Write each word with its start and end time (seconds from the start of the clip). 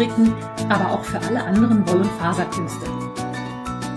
Stricken, 0.00 0.34
aber 0.70 0.92
auch 0.92 1.04
für 1.04 1.20
alle 1.20 1.44
anderen 1.44 1.86
Woll- 1.86 2.00
und 2.00 2.10
Faserkünste. 2.12 2.86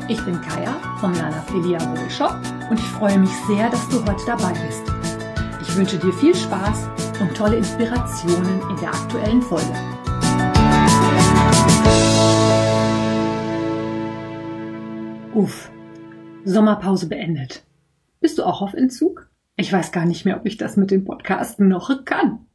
Ich 0.09 0.21
bin 0.25 0.41
Kaya 0.41 0.73
vom 0.99 1.13
Lana 1.13 1.41
Filia 1.43 1.79
Wollshop 1.79 2.35
und 2.69 2.77
ich 2.77 2.85
freue 2.87 3.17
mich 3.17 3.29
sehr, 3.47 3.69
dass 3.69 3.87
du 3.87 4.03
heute 4.03 4.25
dabei 4.25 4.51
bist. 4.51 4.83
Ich 5.61 5.73
wünsche 5.77 5.97
dir 5.97 6.11
viel 6.11 6.35
Spaß 6.35 6.89
und 7.21 7.33
tolle 7.37 7.55
Inspirationen 7.55 8.59
in 8.69 8.75
der 8.81 8.89
aktuellen 8.89 9.41
Folge. 9.41 9.71
Uff, 15.33 15.71
Sommerpause 16.43 17.07
beendet. 17.07 17.63
Bist 18.19 18.39
du 18.39 18.43
auch 18.43 18.61
auf 18.61 18.73
Entzug? 18.73 19.29
Ich 19.55 19.71
weiß 19.71 19.93
gar 19.93 20.05
nicht 20.05 20.25
mehr, 20.25 20.35
ob 20.35 20.45
ich 20.45 20.57
das 20.57 20.75
mit 20.75 20.91
dem 20.91 21.05
Podcasten 21.05 21.69
noch 21.69 22.03
kann. 22.03 22.45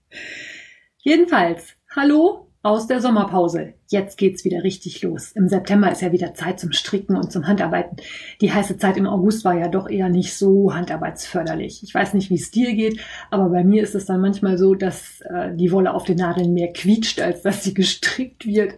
Jedenfalls, 0.98 1.77
hallo 1.96 2.47
aus 2.68 2.86
der 2.86 3.00
Sommerpause. 3.00 3.72
Jetzt 3.86 4.18
geht's 4.18 4.45
wieder 4.45 4.62
richtig 4.62 5.00
los. 5.00 5.32
Im 5.32 5.48
September 5.48 5.90
ist 5.90 6.02
ja 6.02 6.12
wieder 6.12 6.34
Zeit 6.34 6.60
zum 6.60 6.72
Stricken 6.72 7.16
und 7.16 7.32
zum 7.32 7.46
Handarbeiten. 7.46 7.96
Die 8.42 8.52
heiße 8.52 8.77
Zeit 8.77 8.98
im 8.98 9.06
August 9.06 9.46
war 9.46 9.54
ja 9.54 9.68
doch 9.68 9.88
eher 9.88 10.10
nicht 10.10 10.34
so 10.34 10.74
handarbeitsförderlich. 10.74 11.82
Ich 11.82 11.94
weiß 11.94 12.12
nicht, 12.12 12.28
wie 12.28 12.34
es 12.34 12.50
dir 12.50 12.74
geht, 12.74 13.00
aber 13.30 13.48
bei 13.48 13.64
mir 13.64 13.82
ist 13.82 13.94
es 13.94 14.04
dann 14.04 14.20
manchmal 14.20 14.58
so, 14.58 14.74
dass 14.74 15.22
äh, 15.22 15.56
die 15.56 15.72
Wolle 15.72 15.94
auf 15.94 16.04
den 16.04 16.18
Nadeln 16.18 16.52
mehr 16.52 16.70
quietscht, 16.74 17.22
als 17.22 17.41
dass 17.41 17.64
sie 17.64 17.72
gestrickt 17.72 18.44
wird. 18.44 18.74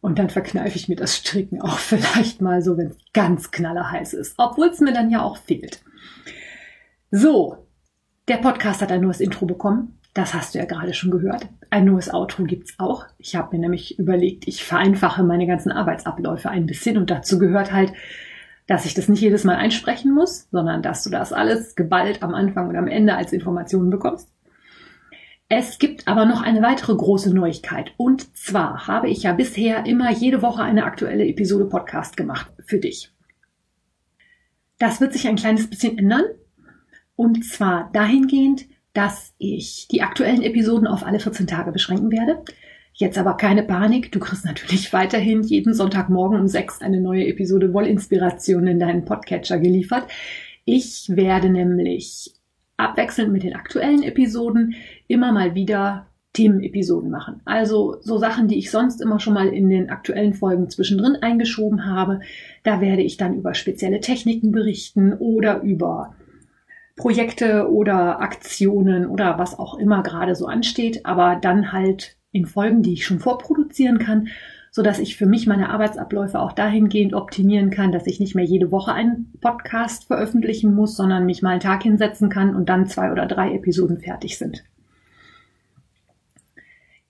Und 0.00 0.18
dann 0.18 0.28
verkneife 0.28 0.74
ich 0.74 0.88
mir 0.88 0.96
das 0.96 1.16
Stricken 1.16 1.62
auch 1.62 1.78
vielleicht 1.78 2.40
mal 2.40 2.60
so, 2.60 2.76
wenn 2.76 2.88
es 2.88 2.96
ganz 3.12 3.52
knallerheiß 3.52 4.14
ist. 4.14 4.34
Obwohl 4.36 4.66
es 4.66 4.80
mir 4.80 4.92
dann 4.92 5.10
ja 5.10 5.22
auch 5.22 5.36
fehlt. 5.36 5.80
So, 7.12 7.68
der 8.26 8.38
Podcast 8.38 8.82
hat 8.82 8.90
ein 8.90 9.02
neues 9.02 9.20
Intro 9.20 9.46
bekommen. 9.46 10.00
Das 10.12 10.34
hast 10.34 10.56
du 10.56 10.58
ja 10.58 10.64
gerade 10.64 10.92
schon 10.92 11.12
gehört. 11.12 11.46
Ein 11.72 11.86
neues 11.86 12.12
Outro 12.12 12.44
gibt's 12.44 12.74
auch. 12.76 13.06
Ich 13.16 13.34
habe 13.34 13.56
mir 13.56 13.62
nämlich 13.62 13.98
überlegt, 13.98 14.46
ich 14.46 14.62
vereinfache 14.62 15.22
meine 15.22 15.46
ganzen 15.46 15.72
Arbeitsabläufe 15.72 16.50
ein 16.50 16.66
bisschen 16.66 16.98
und 16.98 17.08
dazu 17.08 17.38
gehört 17.38 17.72
halt, 17.72 17.94
dass 18.66 18.84
ich 18.84 18.92
das 18.92 19.08
nicht 19.08 19.22
jedes 19.22 19.44
Mal 19.44 19.56
einsprechen 19.56 20.12
muss, 20.12 20.50
sondern 20.50 20.82
dass 20.82 21.02
du 21.02 21.08
das 21.08 21.32
alles 21.32 21.74
geballt 21.74 22.22
am 22.22 22.34
Anfang 22.34 22.68
und 22.68 22.76
am 22.76 22.88
Ende 22.88 23.16
als 23.16 23.32
Informationen 23.32 23.88
bekommst. 23.88 24.28
Es 25.48 25.78
gibt 25.78 26.08
aber 26.08 26.26
noch 26.26 26.42
eine 26.42 26.60
weitere 26.60 26.94
große 26.94 27.34
Neuigkeit. 27.34 27.94
Und 27.96 28.36
zwar 28.36 28.86
habe 28.86 29.08
ich 29.08 29.22
ja 29.22 29.32
bisher 29.32 29.86
immer 29.86 30.12
jede 30.12 30.42
Woche 30.42 30.62
eine 30.62 30.84
aktuelle 30.84 31.24
Episode 31.24 31.64
Podcast 31.64 32.18
gemacht 32.18 32.52
für 32.66 32.80
dich. 32.80 33.14
Das 34.78 35.00
wird 35.00 35.14
sich 35.14 35.26
ein 35.26 35.36
kleines 35.36 35.70
bisschen 35.70 35.96
ändern. 35.96 36.24
Und 37.16 37.46
zwar 37.46 37.88
dahingehend, 37.94 38.66
dass 38.92 39.34
ich 39.38 39.88
die 39.90 40.02
aktuellen 40.02 40.42
Episoden 40.42 40.86
auf 40.86 41.04
alle 41.04 41.20
14 41.20 41.46
Tage 41.46 41.72
beschränken 41.72 42.12
werde. 42.12 42.42
Jetzt 42.94 43.16
aber 43.16 43.34
keine 43.34 43.62
Panik, 43.62 44.12
du 44.12 44.18
kriegst 44.18 44.44
natürlich 44.44 44.92
weiterhin 44.92 45.42
jeden 45.42 45.74
Sonntagmorgen 45.74 46.38
um 46.38 46.48
6 46.48 46.82
eine 46.82 47.00
neue 47.00 47.26
Episode 47.26 47.72
Wollinspiration 47.72 48.66
in 48.66 48.78
deinen 48.78 49.04
Podcatcher 49.04 49.58
geliefert. 49.58 50.06
Ich 50.64 51.06
werde 51.08 51.48
nämlich 51.48 52.34
abwechselnd 52.76 53.32
mit 53.32 53.42
den 53.42 53.54
aktuellen 53.54 54.02
Episoden 54.02 54.74
immer 55.08 55.32
mal 55.32 55.54
wieder 55.54 56.06
Themenepisoden 56.32 57.10
machen. 57.10 57.40
Also 57.44 57.96
so 58.00 58.16
Sachen, 58.16 58.48
die 58.48 58.58
ich 58.58 58.70
sonst 58.70 59.02
immer 59.02 59.20
schon 59.20 59.34
mal 59.34 59.48
in 59.48 59.68
den 59.68 59.90
aktuellen 59.90 60.32
Folgen 60.32 60.70
zwischendrin 60.70 61.16
eingeschoben 61.16 61.84
habe. 61.84 62.20
Da 62.62 62.80
werde 62.80 63.02
ich 63.02 63.18
dann 63.18 63.34
über 63.34 63.54
spezielle 63.54 64.00
Techniken 64.00 64.50
berichten 64.50 65.12
oder 65.12 65.60
über 65.60 66.14
Projekte 66.96 67.70
oder 67.70 68.20
Aktionen 68.20 69.06
oder 69.06 69.38
was 69.38 69.58
auch 69.58 69.78
immer 69.78 70.02
gerade 70.02 70.34
so 70.34 70.46
ansteht, 70.46 71.06
aber 71.06 71.36
dann 71.40 71.72
halt 71.72 72.16
in 72.32 72.46
Folgen, 72.46 72.82
die 72.82 72.94
ich 72.94 73.06
schon 73.06 73.18
vorproduzieren 73.18 73.98
kann, 73.98 74.28
so 74.70 74.82
dass 74.82 74.98
ich 74.98 75.16
für 75.16 75.26
mich 75.26 75.46
meine 75.46 75.68
Arbeitsabläufe 75.68 76.40
auch 76.40 76.52
dahingehend 76.52 77.12
optimieren 77.12 77.70
kann, 77.70 77.92
dass 77.92 78.06
ich 78.06 78.20
nicht 78.20 78.34
mehr 78.34 78.44
jede 78.44 78.72
Woche 78.72 78.92
einen 78.92 79.30
Podcast 79.40 80.06
veröffentlichen 80.06 80.74
muss, 80.74 80.96
sondern 80.96 81.26
mich 81.26 81.42
mal 81.42 81.50
einen 81.50 81.60
Tag 81.60 81.82
hinsetzen 81.82 82.30
kann 82.30 82.56
und 82.56 82.70
dann 82.70 82.86
zwei 82.86 83.12
oder 83.12 83.26
drei 83.26 83.54
Episoden 83.54 84.00
fertig 84.00 84.38
sind. 84.38 84.64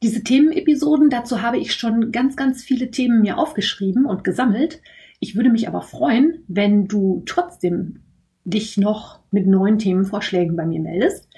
Diese 0.02 0.24
Themenepisoden, 0.24 1.10
dazu 1.10 1.42
habe 1.42 1.58
ich 1.58 1.74
schon 1.74 2.10
ganz, 2.10 2.34
ganz 2.34 2.64
viele 2.64 2.90
Themen 2.90 3.22
mir 3.22 3.38
aufgeschrieben 3.38 4.06
und 4.06 4.24
gesammelt. 4.24 4.82
Ich 5.20 5.36
würde 5.36 5.50
mich 5.50 5.68
aber 5.68 5.82
freuen, 5.82 6.42
wenn 6.48 6.88
du 6.88 7.22
trotzdem 7.26 8.00
dich 8.44 8.76
noch 8.76 9.21
mit 9.32 9.46
neuen 9.46 9.78
Themenvorschlägen 9.78 10.56
bei 10.56 10.66
mir 10.66 10.80
meldest. 10.80 11.28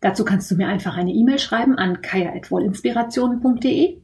Dazu 0.00 0.24
kannst 0.24 0.50
du 0.50 0.56
mir 0.56 0.68
einfach 0.68 0.96
eine 0.96 1.12
E-Mail 1.12 1.38
schreiben 1.38 1.76
an 1.76 2.02
kaya.wollinspirationen.de. 2.02 3.98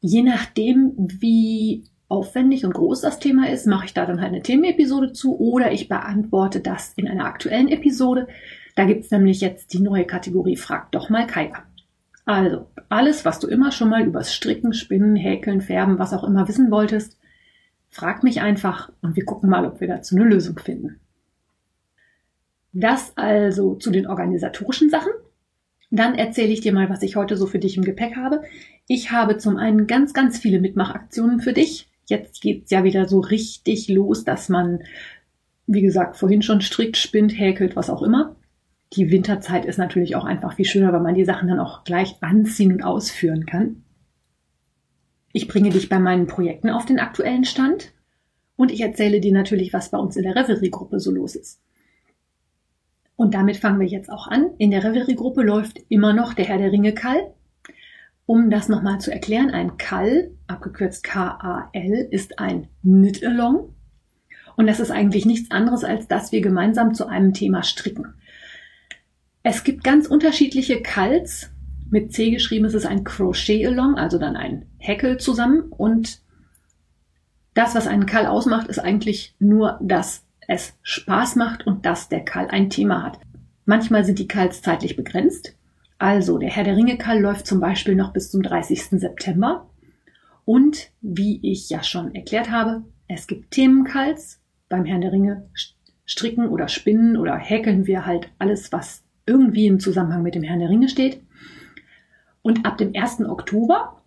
Je 0.00 0.22
nachdem, 0.22 0.92
wie 0.96 1.84
aufwendig 2.08 2.64
und 2.64 2.74
groß 2.74 3.00
das 3.00 3.18
Thema 3.18 3.48
ist, 3.48 3.66
mache 3.66 3.86
ich 3.86 3.94
da 3.94 4.06
dann 4.06 4.20
halt 4.20 4.32
eine 4.32 4.42
Themenepisode 4.42 5.12
zu 5.12 5.38
oder 5.38 5.72
ich 5.72 5.88
beantworte 5.88 6.60
das 6.60 6.92
in 6.94 7.08
einer 7.08 7.24
aktuellen 7.24 7.68
Episode. 7.68 8.28
Da 8.76 8.84
gibt's 8.84 9.10
nämlich 9.10 9.40
jetzt 9.40 9.72
die 9.72 9.80
neue 9.80 10.04
Kategorie 10.04 10.56
Frag 10.56 10.92
doch 10.92 11.08
mal 11.08 11.26
Kaya. 11.26 11.64
Also, 12.26 12.66
alles, 12.88 13.24
was 13.24 13.38
du 13.38 13.46
immer 13.46 13.72
schon 13.72 13.88
mal 13.88 14.04
übers 14.04 14.34
Stricken, 14.34 14.72
Spinnen, 14.72 15.16
Häkeln, 15.16 15.60
Färben, 15.60 15.98
was 15.98 16.12
auch 16.12 16.24
immer 16.24 16.46
wissen 16.48 16.70
wolltest, 16.70 17.18
frag 17.88 18.22
mich 18.22 18.40
einfach 18.40 18.90
und 19.00 19.16
wir 19.16 19.24
gucken 19.24 19.48
mal, 19.48 19.64
ob 19.64 19.80
wir 19.80 19.88
dazu 19.88 20.16
eine 20.16 20.24
Lösung 20.24 20.58
finden. 20.58 21.00
Das 22.78 23.16
also 23.16 23.74
zu 23.76 23.90
den 23.90 24.06
organisatorischen 24.06 24.90
Sachen. 24.90 25.10
Dann 25.90 26.14
erzähle 26.14 26.52
ich 26.52 26.60
dir 26.60 26.74
mal, 26.74 26.90
was 26.90 27.02
ich 27.02 27.16
heute 27.16 27.38
so 27.38 27.46
für 27.46 27.58
dich 27.58 27.78
im 27.78 27.84
Gepäck 27.84 28.16
habe. 28.16 28.42
Ich 28.86 29.10
habe 29.10 29.38
zum 29.38 29.56
einen 29.56 29.86
ganz, 29.86 30.12
ganz 30.12 30.36
viele 30.36 30.60
Mitmachaktionen 30.60 31.40
für 31.40 31.54
dich. 31.54 31.88
Jetzt 32.04 32.42
geht's 32.42 32.70
ja 32.70 32.84
wieder 32.84 33.08
so 33.08 33.20
richtig 33.20 33.88
los, 33.88 34.24
dass 34.24 34.50
man, 34.50 34.80
wie 35.66 35.80
gesagt, 35.80 36.18
vorhin 36.18 36.42
schon 36.42 36.60
strickt, 36.60 36.98
spinnt, 36.98 37.32
häkelt, 37.38 37.76
was 37.76 37.88
auch 37.88 38.02
immer. 38.02 38.36
Die 38.92 39.10
Winterzeit 39.10 39.64
ist 39.64 39.78
natürlich 39.78 40.14
auch 40.14 40.26
einfach 40.26 40.52
viel 40.52 40.66
schöner, 40.66 40.92
weil 40.92 41.00
man 41.00 41.14
die 41.14 41.24
Sachen 41.24 41.48
dann 41.48 41.60
auch 41.60 41.82
gleich 41.84 42.16
anziehen 42.20 42.72
und 42.72 42.82
ausführen 42.82 43.46
kann. 43.46 43.84
Ich 45.32 45.48
bringe 45.48 45.70
dich 45.70 45.88
bei 45.88 45.98
meinen 45.98 46.26
Projekten 46.26 46.68
auf 46.68 46.84
den 46.84 46.98
aktuellen 46.98 47.44
Stand 47.44 47.94
und 48.54 48.70
ich 48.70 48.82
erzähle 48.82 49.20
dir 49.20 49.32
natürlich, 49.32 49.72
was 49.72 49.90
bei 49.90 49.98
uns 49.98 50.14
in 50.16 50.24
der 50.24 50.36
Reverie-Gruppe 50.36 51.00
so 51.00 51.10
los 51.10 51.36
ist. 51.36 51.62
Und 53.16 53.34
damit 53.34 53.56
fangen 53.56 53.80
wir 53.80 53.86
jetzt 53.86 54.10
auch 54.10 54.28
an. 54.28 54.50
In 54.58 54.70
der 54.70 54.84
Reverie-Gruppe 54.84 55.42
läuft 55.42 55.80
immer 55.88 56.12
noch 56.12 56.34
der 56.34 56.44
Herr 56.44 56.58
der 56.58 56.70
Ringe 56.70 56.92
Kall. 56.92 57.32
Um 58.26 58.50
das 58.50 58.68
nochmal 58.68 59.00
zu 59.00 59.12
erklären, 59.12 59.50
ein 59.50 59.78
Kall, 59.78 60.32
abgekürzt 60.46 61.02
K-A-L, 61.04 62.08
ist 62.10 62.38
ein 62.38 62.68
Knit-Along. 62.82 63.72
Und 64.56 64.66
das 64.66 64.80
ist 64.80 64.90
eigentlich 64.90 65.24
nichts 65.24 65.50
anderes, 65.50 65.84
als 65.84 66.08
dass 66.08 66.32
wir 66.32 66.40
gemeinsam 66.40 66.92
zu 66.92 67.06
einem 67.06 67.32
Thema 67.32 67.62
stricken. 67.62 68.14
Es 69.42 69.64
gibt 69.64 69.84
ganz 69.84 70.08
unterschiedliche 70.08 70.82
Kalls. 70.82 71.50
Mit 71.88 72.12
C 72.12 72.30
geschrieben 72.30 72.64
ist 72.64 72.74
es 72.74 72.84
ein 72.84 73.04
Crochet-Along, 73.04 73.94
also 73.94 74.18
dann 74.18 74.36
ein 74.36 74.66
Häkel 74.78 75.18
zusammen. 75.18 75.62
Und 75.70 76.20
das, 77.54 77.74
was 77.74 77.86
einen 77.86 78.06
Kall 78.06 78.26
ausmacht, 78.26 78.66
ist 78.66 78.80
eigentlich 78.80 79.36
nur 79.38 79.78
das 79.80 80.25
es 80.48 80.76
Spaß 80.82 81.36
macht 81.36 81.66
und 81.66 81.86
dass 81.86 82.08
der 82.08 82.24
Kall 82.24 82.48
ein 82.48 82.70
Thema 82.70 83.02
hat. 83.02 83.18
Manchmal 83.64 84.04
sind 84.04 84.18
die 84.18 84.28
Kalls 84.28 84.62
zeitlich 84.62 84.96
begrenzt. 84.96 85.56
Also 85.98 86.38
der 86.38 86.50
Herr 86.50 86.64
der 86.64 86.76
Ringe 86.76 86.98
Kall 86.98 87.20
läuft 87.20 87.46
zum 87.46 87.60
Beispiel 87.60 87.94
noch 87.94 88.12
bis 88.12 88.30
zum 88.30 88.42
30. 88.42 89.00
September. 89.00 89.68
Und 90.44 90.90
wie 91.00 91.40
ich 91.42 91.68
ja 91.70 91.82
schon 91.82 92.14
erklärt 92.14 92.50
habe, 92.50 92.84
es 93.08 93.26
gibt 93.26 93.50
Themenkalls. 93.50 94.40
Beim 94.68 94.84
Herrn 94.84 95.00
der 95.00 95.12
Ringe 95.12 95.48
stricken 96.04 96.48
oder 96.48 96.68
spinnen 96.68 97.16
oder 97.16 97.36
häkeln 97.36 97.86
wir 97.86 98.04
halt 98.06 98.30
alles, 98.38 98.72
was 98.72 99.04
irgendwie 99.26 99.66
im 99.66 99.80
Zusammenhang 99.80 100.22
mit 100.22 100.34
dem 100.34 100.42
Herrn 100.42 100.60
der 100.60 100.70
Ringe 100.70 100.88
steht. 100.88 101.22
Und 102.42 102.64
ab 102.64 102.78
dem 102.78 102.92
1. 102.94 103.22
Oktober 103.22 104.02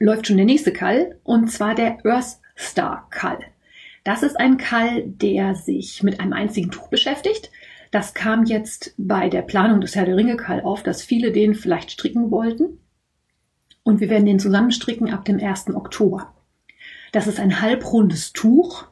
läuft 0.00 0.26
schon 0.26 0.36
der 0.36 0.46
nächste 0.46 0.72
Kall 0.72 1.18
und 1.22 1.50
zwar 1.50 1.74
der 1.74 2.04
Earth 2.04 2.38
Star 2.56 3.08
Kall. 3.10 3.38
Das 4.10 4.24
ist 4.24 4.40
ein 4.40 4.56
Kall, 4.56 5.04
der 5.06 5.54
sich 5.54 6.02
mit 6.02 6.18
einem 6.18 6.32
einzigen 6.32 6.72
Tuch 6.72 6.88
beschäftigt. 6.88 7.52
Das 7.92 8.12
kam 8.12 8.44
jetzt 8.44 8.92
bei 8.98 9.28
der 9.28 9.42
Planung 9.42 9.80
des 9.80 9.94
Herr 9.94 10.04
der 10.04 10.16
Ringe 10.16 10.36
Kall 10.36 10.62
auf, 10.62 10.82
dass 10.82 11.04
viele 11.04 11.30
den 11.30 11.54
vielleicht 11.54 11.92
stricken 11.92 12.32
wollten. 12.32 12.80
Und 13.84 14.00
wir 14.00 14.10
werden 14.10 14.26
den 14.26 14.40
zusammenstricken 14.40 15.12
ab 15.12 15.24
dem 15.26 15.38
1. 15.38 15.76
Oktober. 15.76 16.34
Das 17.12 17.28
ist 17.28 17.38
ein 17.38 17.62
halbrundes 17.62 18.32
Tuch 18.32 18.88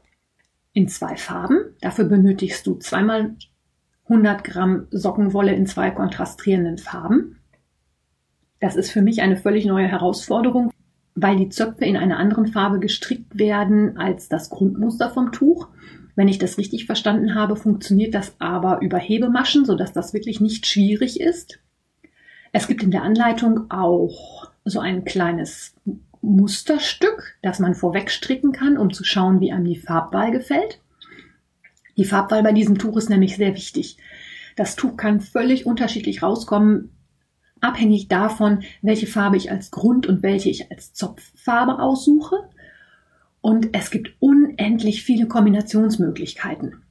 in 0.73 0.87
zwei 0.87 1.17
Farben. 1.17 1.75
Dafür 1.81 2.05
benötigst 2.05 2.65
du 2.65 2.77
zweimal 2.77 3.35
100 4.05 4.45
Gramm 4.45 4.87
Sockenwolle 4.93 5.53
in 5.53 5.67
zwei 5.67 5.91
kontrastierenden 5.91 6.79
Farben. 6.79 7.41
Das 8.61 8.77
ist 8.77 8.93
für 8.93 9.03
mich 9.03 9.21
eine 9.21 9.37
völlig 9.37 9.65
neue 9.65 9.89
Herausforderung, 9.89 10.71
weil 11.23 11.37
die 11.37 11.49
Zöpfe 11.49 11.85
in 11.85 11.97
einer 11.97 12.19
anderen 12.19 12.47
Farbe 12.47 12.79
gestrickt 12.79 13.39
werden 13.39 13.97
als 13.97 14.29
das 14.29 14.51
Grundmuster 14.51 15.11
vom 15.11 15.33
Tuch. 15.33 15.69
Wenn 16.15 16.29
ich 16.29 16.39
das 16.39 16.59
richtig 16.59 16.87
verstanden 16.87 17.35
habe, 17.35 17.57
funktioniert 17.57 18.15
das 18.15 18.37
aber 18.39 18.81
über 18.81 18.99
Hebemaschen, 18.99 19.65
sodass 19.65 19.93
das 19.93 20.13
wirklich 20.13 20.41
nicht 20.41 20.67
schwierig 20.67 21.21
ist. 21.21 21.59
Es 22.53 22.67
gibt 22.67 22.83
in 22.83 22.91
der 22.91 23.03
Anleitung 23.03 23.71
auch 23.71 24.51
so 24.65 24.81
ein 24.81 25.05
kleines 25.05 25.75
Musterstück, 26.21 27.37
das 27.43 27.59
man 27.59 27.75
vorweg 27.75 28.11
stricken 28.11 28.53
kann, 28.53 28.79
um 28.79 28.93
zu 28.93 29.05
schauen, 29.05 29.41
wie 29.41 29.53
einem 29.53 29.65
die 29.65 29.77
Farbwahl 29.77 30.31
gefällt. 30.31 30.81
Die 31.97 32.05
Farbwahl 32.05 32.43
bei 32.43 32.53
diesem 32.53 32.79
Tuch 32.79 32.97
ist 32.97 33.11
nämlich 33.11 33.37
sehr 33.37 33.55
wichtig. 33.55 33.97
Das 34.57 34.77
Tuch 34.77 34.97
kann 34.97 35.21
völlig 35.21 35.67
unterschiedlich 35.67 36.23
rauskommen, 36.23 36.91
abhängig 37.61 38.09
davon, 38.09 38.63
welche 38.83 39.07
Farbe 39.07 39.37
ich 39.37 39.51
als 39.51 39.71
Grund 39.71 40.07
und 40.07 40.23
welche 40.23 40.51
ich 40.51 40.71
als 40.71 40.93
Zopffarbe 40.93 41.81
aussuche. 41.81 42.37
Und 43.41 43.69
es 43.73 43.91
gibt 43.91 44.15
unendlich 44.21 45.03
viele 45.03 45.27
Kombinationsmöglichkeiten. 45.27 46.83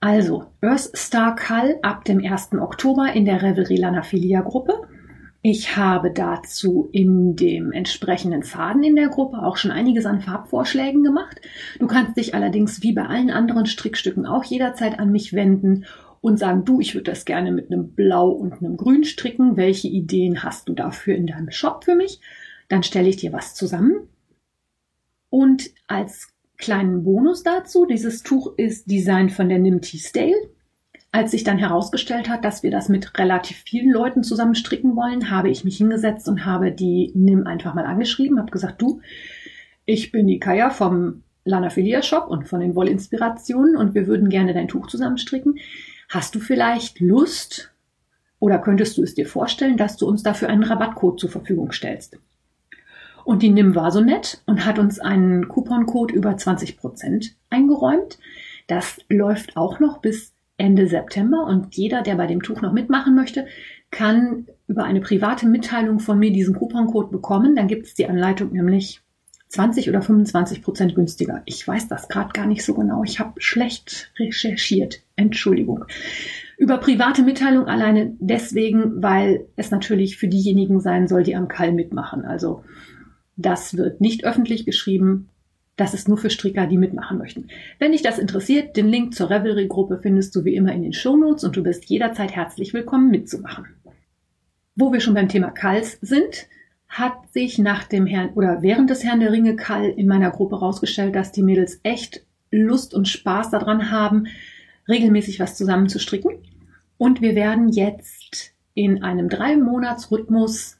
Also, 0.00 0.44
Earth 0.60 0.96
Star 0.96 1.34
Call 1.34 1.78
ab 1.82 2.04
dem 2.04 2.24
1. 2.24 2.52
Oktober 2.54 3.12
in 3.12 3.24
der 3.24 3.42
Revelry 3.42 3.76
Lanafilia 3.76 4.42
Gruppe. 4.42 4.86
Ich 5.46 5.76
habe 5.76 6.10
dazu 6.10 6.88
in 6.92 7.36
dem 7.36 7.70
entsprechenden 7.70 8.42
Faden 8.44 8.82
in 8.82 8.96
der 8.96 9.08
Gruppe 9.08 9.42
auch 9.42 9.58
schon 9.58 9.70
einiges 9.70 10.06
an 10.06 10.22
Farbvorschlägen 10.22 11.04
gemacht. 11.04 11.40
Du 11.78 11.86
kannst 11.86 12.16
dich 12.16 12.34
allerdings 12.34 12.82
wie 12.82 12.92
bei 12.92 13.04
allen 13.04 13.30
anderen 13.30 13.66
Strickstücken 13.66 14.24
auch 14.24 14.44
jederzeit 14.44 14.98
an 14.98 15.12
mich 15.12 15.34
wenden 15.34 15.84
und 16.24 16.38
sagen, 16.38 16.64
du, 16.64 16.80
ich 16.80 16.94
würde 16.94 17.10
das 17.10 17.26
gerne 17.26 17.52
mit 17.52 17.70
einem 17.70 17.92
Blau 17.92 18.30
und 18.30 18.54
einem 18.54 18.78
Grün 18.78 19.04
stricken. 19.04 19.58
Welche 19.58 19.88
Ideen 19.88 20.42
hast 20.42 20.70
du 20.70 20.72
dafür 20.72 21.14
in 21.16 21.26
deinem 21.26 21.50
Shop 21.50 21.84
für 21.84 21.94
mich? 21.94 22.18
Dann 22.70 22.82
stelle 22.82 23.10
ich 23.10 23.16
dir 23.16 23.34
was 23.34 23.54
zusammen. 23.54 24.08
Und 25.28 25.68
als 25.86 26.32
kleinen 26.56 27.04
Bonus 27.04 27.42
dazu, 27.42 27.84
dieses 27.84 28.22
Tuch 28.22 28.54
ist 28.56 28.90
Design 28.90 29.28
von 29.28 29.50
der 29.50 29.58
Nimty 29.58 29.98
Stale. 29.98 30.48
Als 31.12 31.32
sich 31.32 31.44
dann 31.44 31.58
herausgestellt 31.58 32.30
hat, 32.30 32.42
dass 32.42 32.62
wir 32.62 32.70
das 32.70 32.88
mit 32.88 33.18
relativ 33.18 33.58
vielen 33.58 33.92
Leuten 33.92 34.22
zusammen 34.22 34.54
stricken 34.54 34.96
wollen, 34.96 35.30
habe 35.30 35.50
ich 35.50 35.62
mich 35.62 35.76
hingesetzt 35.76 36.26
und 36.26 36.46
habe 36.46 36.72
die 36.72 37.12
Nim 37.14 37.46
einfach 37.46 37.74
mal 37.74 37.84
angeschrieben, 37.84 38.38
habe 38.38 38.50
gesagt, 38.50 38.80
du, 38.80 39.02
ich 39.84 40.10
bin 40.10 40.26
die 40.26 40.38
Kaya 40.38 40.70
vom 40.70 41.22
Lana 41.44 41.68
Filia 41.68 42.00
Shop 42.00 42.28
und 42.28 42.48
von 42.48 42.60
den 42.60 42.74
Wollinspirationen 42.74 43.76
und 43.76 43.94
wir 43.94 44.06
würden 44.06 44.30
gerne 44.30 44.54
dein 44.54 44.68
Tuch 44.68 44.86
zusammenstricken. 44.86 45.58
Hast 46.14 46.36
du 46.36 46.38
vielleicht 46.38 47.00
Lust 47.00 47.74
oder 48.38 48.60
könntest 48.60 48.96
du 48.96 49.02
es 49.02 49.16
dir 49.16 49.26
vorstellen, 49.26 49.76
dass 49.76 49.96
du 49.96 50.06
uns 50.06 50.22
dafür 50.22 50.48
einen 50.48 50.62
Rabattcode 50.62 51.18
zur 51.18 51.28
Verfügung 51.28 51.72
stellst? 51.72 52.20
Und 53.24 53.42
die 53.42 53.50
NIM 53.50 53.74
war 53.74 53.90
so 53.90 54.00
nett 54.00 54.40
und 54.46 54.64
hat 54.64 54.78
uns 54.78 55.00
einen 55.00 55.48
Couponcode 55.48 56.12
über 56.12 56.36
20 56.36 56.76
Prozent 56.76 57.34
eingeräumt. 57.50 58.20
Das 58.68 59.00
läuft 59.08 59.56
auch 59.56 59.80
noch 59.80 59.98
bis 59.98 60.32
Ende 60.56 60.86
September 60.86 61.46
und 61.46 61.74
jeder, 61.74 62.02
der 62.02 62.14
bei 62.14 62.28
dem 62.28 62.44
Tuch 62.44 62.62
noch 62.62 62.72
mitmachen 62.72 63.16
möchte, 63.16 63.48
kann 63.90 64.46
über 64.68 64.84
eine 64.84 65.00
private 65.00 65.48
Mitteilung 65.48 65.98
von 65.98 66.20
mir 66.20 66.30
diesen 66.30 66.54
Couponcode 66.54 67.10
bekommen. 67.10 67.56
Dann 67.56 67.66
gibt 67.66 67.86
es 67.86 67.94
die 67.94 68.06
Anleitung 68.06 68.52
nämlich 68.52 69.02
20 69.54 69.88
oder 69.88 70.02
25 70.02 70.62
Prozent 70.62 70.94
günstiger. 70.96 71.42
Ich 71.44 71.66
weiß 71.66 71.86
das 71.86 72.08
gerade 72.08 72.32
gar 72.32 72.46
nicht 72.46 72.64
so 72.64 72.74
genau. 72.74 73.04
Ich 73.04 73.20
habe 73.20 73.40
schlecht 73.40 74.10
recherchiert. 74.18 75.00
Entschuldigung. 75.14 75.84
Über 76.58 76.78
private 76.78 77.22
Mitteilung 77.22 77.66
alleine 77.66 78.16
deswegen, 78.18 79.00
weil 79.00 79.46
es 79.54 79.70
natürlich 79.70 80.16
für 80.16 80.26
diejenigen 80.26 80.80
sein 80.80 81.06
soll, 81.06 81.22
die 81.22 81.36
am 81.36 81.46
Kall 81.46 81.72
mitmachen. 81.72 82.24
Also 82.24 82.64
das 83.36 83.76
wird 83.76 84.00
nicht 84.00 84.24
öffentlich 84.24 84.66
geschrieben. 84.66 85.28
Das 85.76 85.94
ist 85.94 86.08
nur 86.08 86.18
für 86.18 86.30
Stricker, 86.30 86.66
die 86.66 86.78
mitmachen 86.78 87.18
möchten. 87.18 87.46
Wenn 87.78 87.92
dich 87.92 88.02
das 88.02 88.18
interessiert, 88.18 88.76
den 88.76 88.88
Link 88.88 89.14
zur 89.14 89.30
Revelry-Gruppe 89.30 90.00
findest 90.02 90.34
du 90.34 90.44
wie 90.44 90.56
immer 90.56 90.72
in 90.72 90.82
den 90.82 90.92
Shownotes 90.92 91.44
und 91.44 91.56
du 91.56 91.62
bist 91.62 91.84
jederzeit 91.84 92.34
herzlich 92.34 92.74
willkommen 92.74 93.08
mitzumachen. 93.08 93.66
Wo 94.74 94.92
wir 94.92 95.00
schon 95.00 95.14
beim 95.14 95.28
Thema 95.28 95.50
Kals 95.50 95.98
sind, 96.00 96.48
hat 96.94 97.32
sich 97.32 97.58
nach 97.58 97.84
dem 97.84 98.06
Herrn 98.06 98.30
oder 98.34 98.62
während 98.62 98.88
des 98.88 99.02
Herrn 99.02 99.18
der 99.18 99.32
Ringe 99.32 99.56
Kall 99.56 99.86
in 99.86 100.06
meiner 100.06 100.30
Gruppe 100.30 100.60
rausgestellt, 100.60 101.16
dass 101.16 101.32
die 101.32 101.42
Mädels 101.42 101.80
echt 101.82 102.24
Lust 102.52 102.94
und 102.94 103.08
Spaß 103.08 103.50
daran 103.50 103.90
haben, 103.90 104.28
regelmäßig 104.88 105.40
was 105.40 105.56
zusammen 105.56 105.88
zu 105.88 105.98
stricken. 105.98 106.30
Und 106.96 107.20
wir 107.20 107.34
werden 107.34 107.68
jetzt 107.68 108.52
in 108.74 109.02
einem 109.02 109.28
drei 109.28 109.56
Monats 109.56 110.12
Rhythmus 110.12 110.78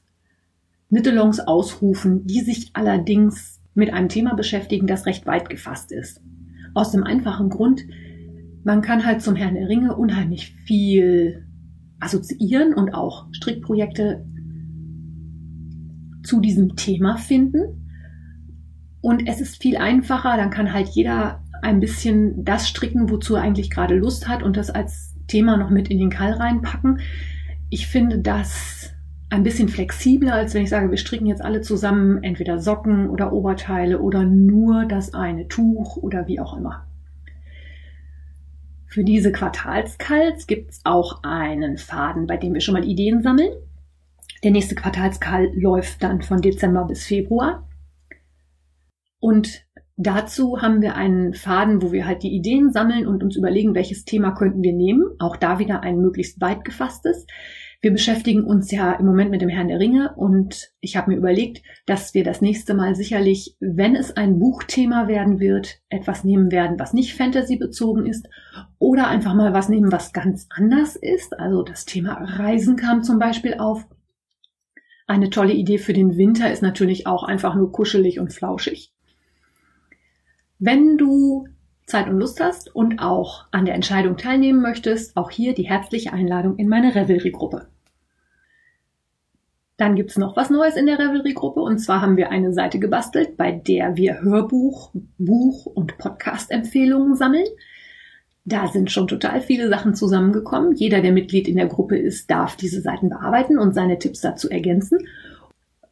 Nittelongs 0.89 1.41
ausrufen, 1.41 2.25
die 2.29 2.43
sich 2.43 2.71
allerdings 2.75 3.61
mit 3.75 3.93
einem 3.93 4.09
Thema 4.09 4.35
beschäftigen, 4.35 4.87
das 4.87 5.07
recht 5.07 5.27
weit 5.27 5.51
gefasst 5.51 5.91
ist. 5.91 6.21
Aus 6.75 6.93
dem 6.93 7.03
einfachen 7.03 7.49
Grund, 7.49 7.85
man 8.63 8.83
kann 8.83 9.05
halt 9.05 9.21
zum 9.21 9.35
Herrn 9.35 9.55
der 9.55 9.69
Ringe 9.69 9.97
unheimlich 9.97 10.55
viel 10.65 11.45
assoziieren 11.99 12.73
und 12.73 12.95
auch 12.95 13.27
Strickprojekte 13.33 14.25
zu 16.25 16.41
diesem 16.41 16.77
Thema 16.77 17.17
finden. 17.17 17.89
Und 19.01 19.29
es 19.29 19.41
ist 19.41 19.61
viel 19.61 19.77
einfacher, 19.77 20.37
dann 20.37 20.51
kann 20.51 20.73
halt 20.73 20.89
jeder 20.89 21.43
ein 21.63 21.81
bisschen 21.81 22.45
das 22.45 22.69
stricken, 22.69 23.11
wozu 23.11 23.37
er 23.37 23.43
eigentlich 23.43 23.71
gerade 23.71 23.97
Lust 23.97 24.29
hat 24.29 24.43
und 24.43 24.57
das 24.57 24.71
als 24.71 25.15
Thema 25.29 25.57
noch 25.57 25.71
mit 25.71 25.89
in 25.89 25.99
den 25.99 26.11
Kall 26.11 26.33
reinpacken. 26.33 27.01
Ich 27.71 27.87
finde 27.87 28.19
das 28.19 28.95
ein 29.31 29.43
bisschen 29.43 29.69
flexibler, 29.69 30.35
als 30.35 30.55
wenn 30.55 30.63
ich 30.63 30.71
sage, 30.71 30.91
wir 30.91 30.97
stricken 30.97 31.27
jetzt 31.27 31.43
alle 31.43 31.61
zusammen 31.61 32.23
entweder 32.23 32.61
Socken 32.61 33.09
oder 33.09 33.33
Oberteile 33.33 34.01
oder 34.01 34.25
nur 34.25 34.85
das 34.85 35.13
eine 35.13 35.49
Tuch 35.49 35.97
oder 35.97 36.27
wie 36.27 36.41
auch 36.41 36.57
immer. 36.57 36.87
Für 38.87 39.03
diese 39.03 39.33
Quartalskals 39.33 40.47
gibt 40.47 40.71
es 40.71 40.81
auch 40.85 41.25
einen 41.25 41.79
Faden, 41.79 42.27
bei 42.27 42.37
dem 42.37 42.55
wir 42.55 42.61
schon 42.61 42.75
mal 42.75 42.85
Ideen 42.85 43.23
sammeln. 43.23 43.51
Der 44.45 44.51
nächste 44.51 44.75
Quartalskal 44.75 45.51
läuft 45.55 46.03
dann 46.03 46.21
von 46.21 46.43
Dezember 46.43 46.85
bis 46.85 47.07
Februar. 47.07 47.67
Und 49.19 49.65
dazu 49.97 50.61
haben 50.61 50.83
wir 50.83 50.97
einen 50.97 51.33
Faden, 51.33 51.81
wo 51.81 51.93
wir 51.93 52.07
halt 52.07 52.23
die 52.23 52.35
Ideen 52.35 52.71
sammeln 52.71 53.07
und 53.07 53.23
uns 53.23 53.37
überlegen, 53.37 53.75
welches 53.75 54.05
Thema 54.05 54.33
könnten 54.33 54.63
wir 54.63 54.75
nehmen. 54.75 55.03
Auch 55.19 55.37
da 55.37 55.59
wieder 55.59 55.81
ein 55.81 55.99
möglichst 55.99 56.43
weit 56.43 56.63
gefasstes. 56.63 57.27
Wir 57.81 57.91
beschäftigen 57.91 58.45
uns 58.45 58.71
ja 58.71 58.93
im 58.93 59.07
Moment 59.07 59.31
mit 59.31 59.41
dem 59.41 59.49
Herrn 59.49 59.69
der 59.69 59.79
Ringe 59.79 60.15
und 60.17 60.73
ich 60.81 60.97
habe 60.97 61.11
mir 61.11 61.17
überlegt, 61.17 61.63
dass 61.87 62.13
wir 62.13 62.25
das 62.25 62.41
nächste 62.41 62.75
Mal 62.75 62.95
sicherlich, 62.95 63.57
wenn 63.61 63.95
es 63.95 64.15
ein 64.15 64.39
Buchthema 64.39 65.09
werden 65.09 65.39
wird, 65.39 65.81
etwas 65.89 66.25
nehmen 66.25 66.51
werden, 66.51 66.79
was 66.79 66.95
nicht 66.95 67.15
Fantasy 67.15 67.57
bezogen 67.57 68.07
ist 68.07 68.27
oder 68.79 69.09
einfach 69.09 69.35
mal 69.35 69.53
was 69.53 69.69
nehmen, 69.69 69.93
was 69.93 70.13
ganz 70.13 70.47
anders 70.51 70.97
ist. 70.97 71.39
Also 71.39 71.63
das 71.63 71.85
Thema 71.85 72.15
Reisen 72.23 72.77
kam 72.77 73.03
zum 73.03 73.19
Beispiel 73.19 73.55
auf 73.55 73.87
eine 75.07 75.31
tolle 75.31 75.53
Idee 75.53 75.79
für 75.79 75.93
den 75.93 76.17
Winter 76.17 76.51
ist 76.51 76.63
natürlich 76.63 77.07
auch 77.07 77.25
einfach 77.25 77.55
nur 77.55 77.73
kuschelig 77.73 78.21
und 78.21 78.33
flauschig. 78.33 78.93
Wenn 80.59 80.97
du 80.97 81.47
Zeit 81.87 82.09
und 82.09 82.19
Lust 82.19 82.41
hast 82.41 82.75
und 82.75 82.99
auch 83.01 83.45
an 83.51 83.67
der 83.67 83.75
Entscheidung 83.75 84.17
teilnehmen 84.17 84.63
möchtest, 84.63 85.17
auch 85.17 85.31
hier 85.31 85.55
die 85.55 85.69
herzliche 85.69 86.13
Einladung 86.13 86.57
in 86.57 86.69
meine 86.69 86.95
Revelry-Gruppe. 86.95 87.69
Dann 89.77 89.97
gibt's 89.97 90.17
noch 90.17 90.37
was 90.37 90.51
Neues 90.51 90.77
in 90.77 90.87
der 90.87 90.99
Revelry-Gruppe 90.99 91.61
und 91.61 91.79
zwar 91.79 92.01
haben 92.01 92.17
wir 92.17 92.31
eine 92.31 92.53
Seite 92.53 92.79
gebastelt, 92.79 93.37
bei 93.37 93.51
der 93.53 93.97
wir 93.97 94.23
Hörbuch, 94.23 94.93
Buch 95.19 95.67
und 95.67 95.99
Podcast-Empfehlungen 95.99 97.17
sammeln. 97.17 97.47
Da 98.45 98.69
sind 98.69 98.91
schon 98.91 99.09
total 99.09 99.41
viele 99.41 99.69
Sachen 99.71 99.95
zusammengekommen. 99.95 100.75
Jeder, 100.75 101.01
der 101.01 101.13
Mitglied 101.13 101.49
in 101.49 101.57
der 101.57 101.67
Gruppe 101.67 101.97
ist, 101.97 102.31
darf 102.31 102.57
diese 102.57 102.83
Seiten 102.83 103.09
bearbeiten 103.09 103.59
und 103.59 103.75
seine 103.75 103.99
Tipps 103.99 104.21
dazu 104.21 104.51
ergänzen. 104.51 104.99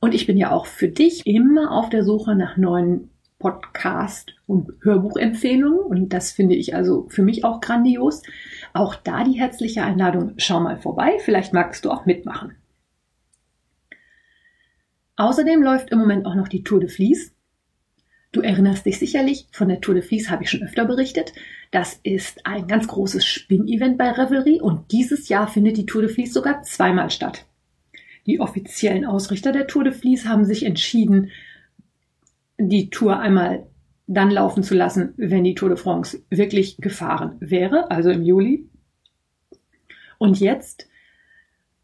Und 0.00 0.14
ich 0.14 0.26
bin 0.26 0.36
ja 0.36 0.50
auch 0.50 0.66
für 0.66 0.88
dich 0.88 1.26
immer 1.26 1.70
auf 1.70 1.88
der 1.88 2.04
Suche 2.04 2.34
nach 2.34 2.56
neuen 2.56 3.08
Podcast- 3.38 4.34
und 4.46 4.72
Hörbuchempfehlungen. 4.82 5.78
Und 5.78 6.12
das 6.12 6.32
finde 6.32 6.54
ich 6.54 6.74
also 6.74 7.06
für 7.08 7.22
mich 7.22 7.44
auch 7.44 7.60
grandios. 7.60 8.22
Auch 8.74 8.94
da 8.96 9.24
die 9.24 9.38
herzliche 9.38 9.82
Einladung, 9.82 10.34
schau 10.36 10.60
mal 10.60 10.76
vorbei. 10.76 11.18
Vielleicht 11.20 11.52
magst 11.52 11.84
du 11.84 11.90
auch 11.90 12.04
mitmachen. 12.04 12.54
Außerdem 15.16 15.62
läuft 15.62 15.90
im 15.90 15.98
Moment 15.98 16.26
auch 16.26 16.34
noch 16.34 16.48
die 16.48 16.64
Tour 16.64 16.80
de 16.80 16.88
Vlies. 16.88 17.32
Du 18.32 18.40
erinnerst 18.40 18.86
dich 18.86 18.98
sicherlich, 18.98 19.46
von 19.52 19.68
der 19.68 19.82
Tour 19.82 19.94
de 19.94 20.02
Vlies 20.02 20.30
habe 20.30 20.42
ich 20.42 20.50
schon 20.50 20.62
öfter 20.62 20.86
berichtet. 20.86 21.34
Das 21.70 22.00
ist 22.02 22.46
ein 22.46 22.66
ganz 22.66 22.88
großes 22.88 23.26
Spin-Event 23.26 23.98
bei 23.98 24.10
Revelry 24.10 24.58
und 24.58 24.90
dieses 24.90 25.28
Jahr 25.28 25.48
findet 25.48 25.76
die 25.76 25.84
Tour 25.84 26.00
de 26.00 26.10
Vlies 26.10 26.32
sogar 26.32 26.62
zweimal 26.62 27.10
statt. 27.10 27.44
Die 28.26 28.40
offiziellen 28.40 29.04
Ausrichter 29.04 29.52
der 29.52 29.66
Tour 29.66 29.84
de 29.84 29.92
Vlies 29.92 30.24
haben 30.24 30.46
sich 30.46 30.64
entschieden, 30.64 31.30
die 32.56 32.88
Tour 32.88 33.18
einmal 33.18 33.66
dann 34.06 34.30
laufen 34.30 34.62
zu 34.62 34.74
lassen, 34.74 35.12
wenn 35.18 35.44
die 35.44 35.54
Tour 35.54 35.68
de 35.68 35.78
France 35.78 36.22
wirklich 36.30 36.78
gefahren 36.78 37.36
wäre, 37.40 37.90
also 37.90 38.10
im 38.10 38.22
Juli. 38.22 38.66
Und 40.16 40.40
jetzt, 40.40 40.88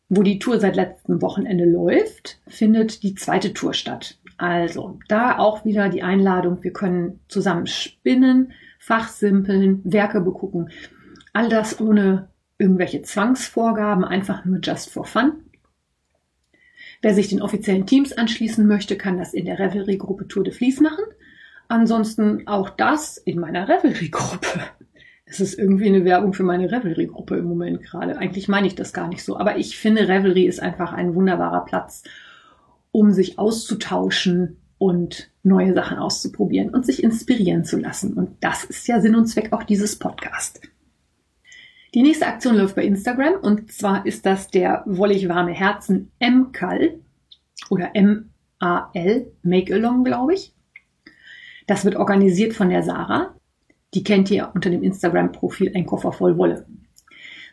wo 0.08 0.22
die 0.22 0.38
Tour 0.38 0.60
seit 0.60 0.76
letztem 0.76 1.20
Wochenende 1.20 1.64
läuft, 1.64 2.40
findet 2.46 3.02
die 3.02 3.14
zweite 3.14 3.52
Tour 3.52 3.74
statt. 3.74 4.18
Also, 4.38 5.00
da 5.08 5.38
auch 5.38 5.64
wieder 5.64 5.88
die 5.88 6.02
Einladung, 6.02 6.62
wir 6.62 6.72
können 6.72 7.20
zusammen 7.28 7.66
spinnen, 7.66 8.52
fachsimpeln, 8.78 9.80
Werke 9.84 10.20
begucken. 10.20 10.70
All 11.32 11.48
das 11.48 11.80
ohne 11.80 12.28
irgendwelche 12.56 13.02
Zwangsvorgaben, 13.02 14.04
einfach 14.04 14.44
nur 14.44 14.60
just 14.62 14.90
for 14.90 15.04
fun. 15.04 15.32
Wer 17.02 17.14
sich 17.14 17.28
den 17.28 17.42
offiziellen 17.42 17.86
Teams 17.86 18.12
anschließen 18.12 18.66
möchte, 18.66 18.96
kann 18.96 19.18
das 19.18 19.34
in 19.34 19.44
der 19.44 19.58
Revelry-Gruppe 19.58 20.28
Tour 20.28 20.44
de 20.44 20.52
Vlies 20.52 20.80
machen. 20.80 21.04
Ansonsten 21.68 22.46
auch 22.46 22.70
das 22.70 23.18
in 23.18 23.38
meiner 23.40 23.68
Revelry-Gruppe. 23.68 24.60
Es 25.26 25.40
ist 25.40 25.58
irgendwie 25.58 25.86
eine 25.86 26.04
Werbung 26.04 26.32
für 26.32 26.42
meine 26.42 26.70
Revelry-Gruppe 26.72 27.36
im 27.36 27.44
Moment 27.44 27.82
gerade. 27.82 28.16
Eigentlich 28.18 28.48
meine 28.48 28.66
ich 28.66 28.74
das 28.74 28.92
gar 28.92 29.08
nicht 29.08 29.22
so. 29.22 29.36
Aber 29.36 29.58
ich 29.58 29.78
finde, 29.78 30.08
Revelry 30.08 30.44
ist 30.46 30.60
einfach 30.60 30.92
ein 30.92 31.14
wunderbarer 31.14 31.64
Platz, 31.66 32.02
um 32.92 33.12
sich 33.12 33.38
auszutauschen 33.38 34.58
und 34.78 35.30
neue 35.42 35.74
Sachen 35.74 35.98
auszuprobieren 35.98 36.70
und 36.70 36.86
sich 36.86 37.02
inspirieren 37.02 37.64
zu 37.64 37.78
lassen. 37.78 38.14
Und 38.14 38.36
das 38.40 38.64
ist 38.64 38.86
ja 38.86 39.00
Sinn 39.00 39.16
und 39.16 39.26
Zweck 39.26 39.52
auch 39.52 39.64
dieses 39.64 39.98
Podcast. 39.98 40.60
Die 41.94 42.02
nächste 42.02 42.26
Aktion 42.26 42.56
läuft 42.56 42.76
bei 42.76 42.84
Instagram 42.84 43.40
und 43.40 43.72
zwar 43.72 44.06
ist 44.06 44.26
das 44.26 44.48
der 44.48 44.82
Wollig 44.86 45.28
warme 45.28 45.52
Herzen 45.52 46.12
M-Kall 46.18 47.00
oder 47.70 47.94
M-A-L, 47.94 49.32
Make 49.42 49.74
Along, 49.74 50.04
glaube 50.04 50.34
ich. 50.34 50.54
Das 51.66 51.84
wird 51.84 51.96
organisiert 51.96 52.54
von 52.54 52.70
der 52.70 52.82
Sarah. 52.82 53.34
Die 53.94 54.04
kennt 54.04 54.30
ihr 54.30 54.50
unter 54.54 54.70
dem 54.70 54.82
Instagram-Profil 54.82 55.72
Ein 55.74 55.86
Koffer 55.86 56.12
voll 56.12 56.36
Wolle. 56.36 56.66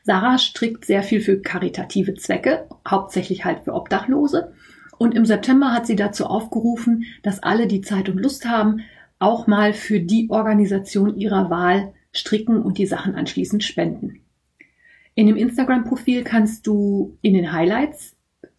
Sarah 0.04 0.38
strickt 0.38 0.86
sehr 0.86 1.02
viel 1.02 1.22
für 1.22 1.42
karitative 1.42 2.14
Zwecke, 2.14 2.68
hauptsächlich 2.88 3.46
halt 3.46 3.62
für 3.62 3.74
Obdachlose. 3.74 4.54
Und 4.98 5.14
im 5.16 5.26
September 5.26 5.74
hat 5.74 5.88
sie 5.88 5.96
dazu 5.96 6.26
aufgerufen, 6.26 7.06
dass 7.24 7.44
alle, 7.44 7.68
die 7.68 7.82
Zeit 7.82 8.10
und 8.10 8.18
Lust 8.18 8.46
haben, 8.46 8.82
auch 9.20 9.48
mal 9.48 9.74
für 9.74 10.00
die 10.00 10.30
Organisation 10.30 11.16
ihrer 11.18 11.50
Wahl 11.50 11.94
stricken 12.14 12.62
und 12.62 12.78
die 12.78 12.86
Sachen 12.86 13.16
anschließend 13.16 13.64
spenden. 13.64 14.22
In 15.16 15.28
dem 15.28 15.38
Instagram-Profil 15.38 16.24
kannst 16.24 16.68
du 16.68 17.18
in 17.22 17.34
den 17.34 17.52
Highlights 17.52 18.16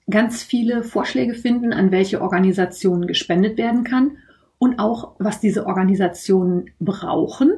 ganz 0.08 0.42
viele 0.42 0.82
Vorschläge 0.82 1.34
finden, 1.34 1.72
an 1.72 1.90
welche 1.90 2.20
Organisationen 2.20 3.06
gespendet 3.06 3.58
werden 3.58 3.84
kann 3.84 4.18
und 4.58 4.78
auch, 4.78 5.16
was 5.18 5.40
diese 5.40 5.66
Organisationen 5.66 6.70
brauchen. 6.78 7.52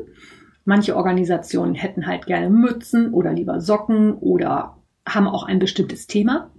Manche 0.65 0.97
Organisationen 0.97 1.75
hätten 1.75 2.07
halt 2.07 2.27
gerne 2.27 2.51
Mützen 2.51 3.13
oder 3.13 3.33
lieber 3.33 3.61
Socken 3.61 4.15
oder 4.15 4.79
haben 5.07 5.29
auch 5.29 5.45
ein 5.45 5.59
bestimmtes 5.59 6.07
Thema. 6.07 6.51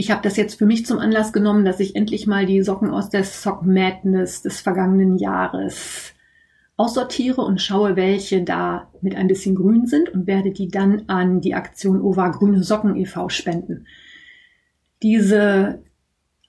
Ich 0.00 0.12
habe 0.12 0.22
das 0.22 0.36
jetzt 0.36 0.56
für 0.56 0.64
mich 0.64 0.86
zum 0.86 1.00
Anlass 1.00 1.32
genommen, 1.32 1.64
dass 1.64 1.80
ich 1.80 1.96
endlich 1.96 2.28
mal 2.28 2.46
die 2.46 2.62
Socken 2.62 2.90
aus 2.90 3.10
der 3.10 3.24
Sock 3.24 3.66
Madness 3.66 4.42
des 4.42 4.60
vergangenen 4.60 5.16
Jahres 5.16 6.14
aussortiere 6.76 7.42
und 7.42 7.60
schaue, 7.60 7.96
welche 7.96 8.44
da 8.44 8.92
mit 9.00 9.16
ein 9.16 9.26
bisschen 9.26 9.56
grün 9.56 9.86
sind 9.86 10.08
und 10.10 10.28
werde 10.28 10.52
die 10.52 10.68
dann 10.68 11.02
an 11.08 11.40
die 11.40 11.56
Aktion 11.56 12.00
OVA 12.00 12.28
Grüne 12.28 12.62
Socken 12.62 12.94
e.V. 12.94 13.28
spenden. 13.28 13.88
Diese 15.02 15.82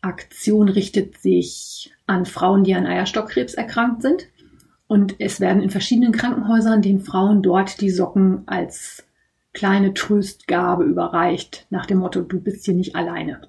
Aktion 0.02 0.70
richtet 0.70 1.18
sich 1.18 1.92
an 2.06 2.28
Frauen, 2.28 2.64
die 2.64 2.76
an 2.76 2.86
Eierstockkrebs 2.86 3.56
erkrankt 3.56 4.04
sind. 4.04 4.28
Und 4.86 5.16
es 5.18 5.40
werden 5.40 5.64
in 5.64 5.72
verschiedenen 5.72 6.12
Krankenhäusern 6.12 6.84
den 6.84 7.00
Frauen 7.00 7.42
dort 7.42 7.82
die 7.82 7.90
Socken 7.90 8.44
als 8.46 9.09
kleine 9.54 9.94
Tröstgabe 9.94 10.84
überreicht, 10.84 11.68
nach 11.70 11.86
dem 11.86 12.00
Motto, 12.00 12.22
du 12.22 12.40
bist 12.40 12.66
hier 12.66 12.76
nicht 12.76 12.96
alleine. 12.96 13.42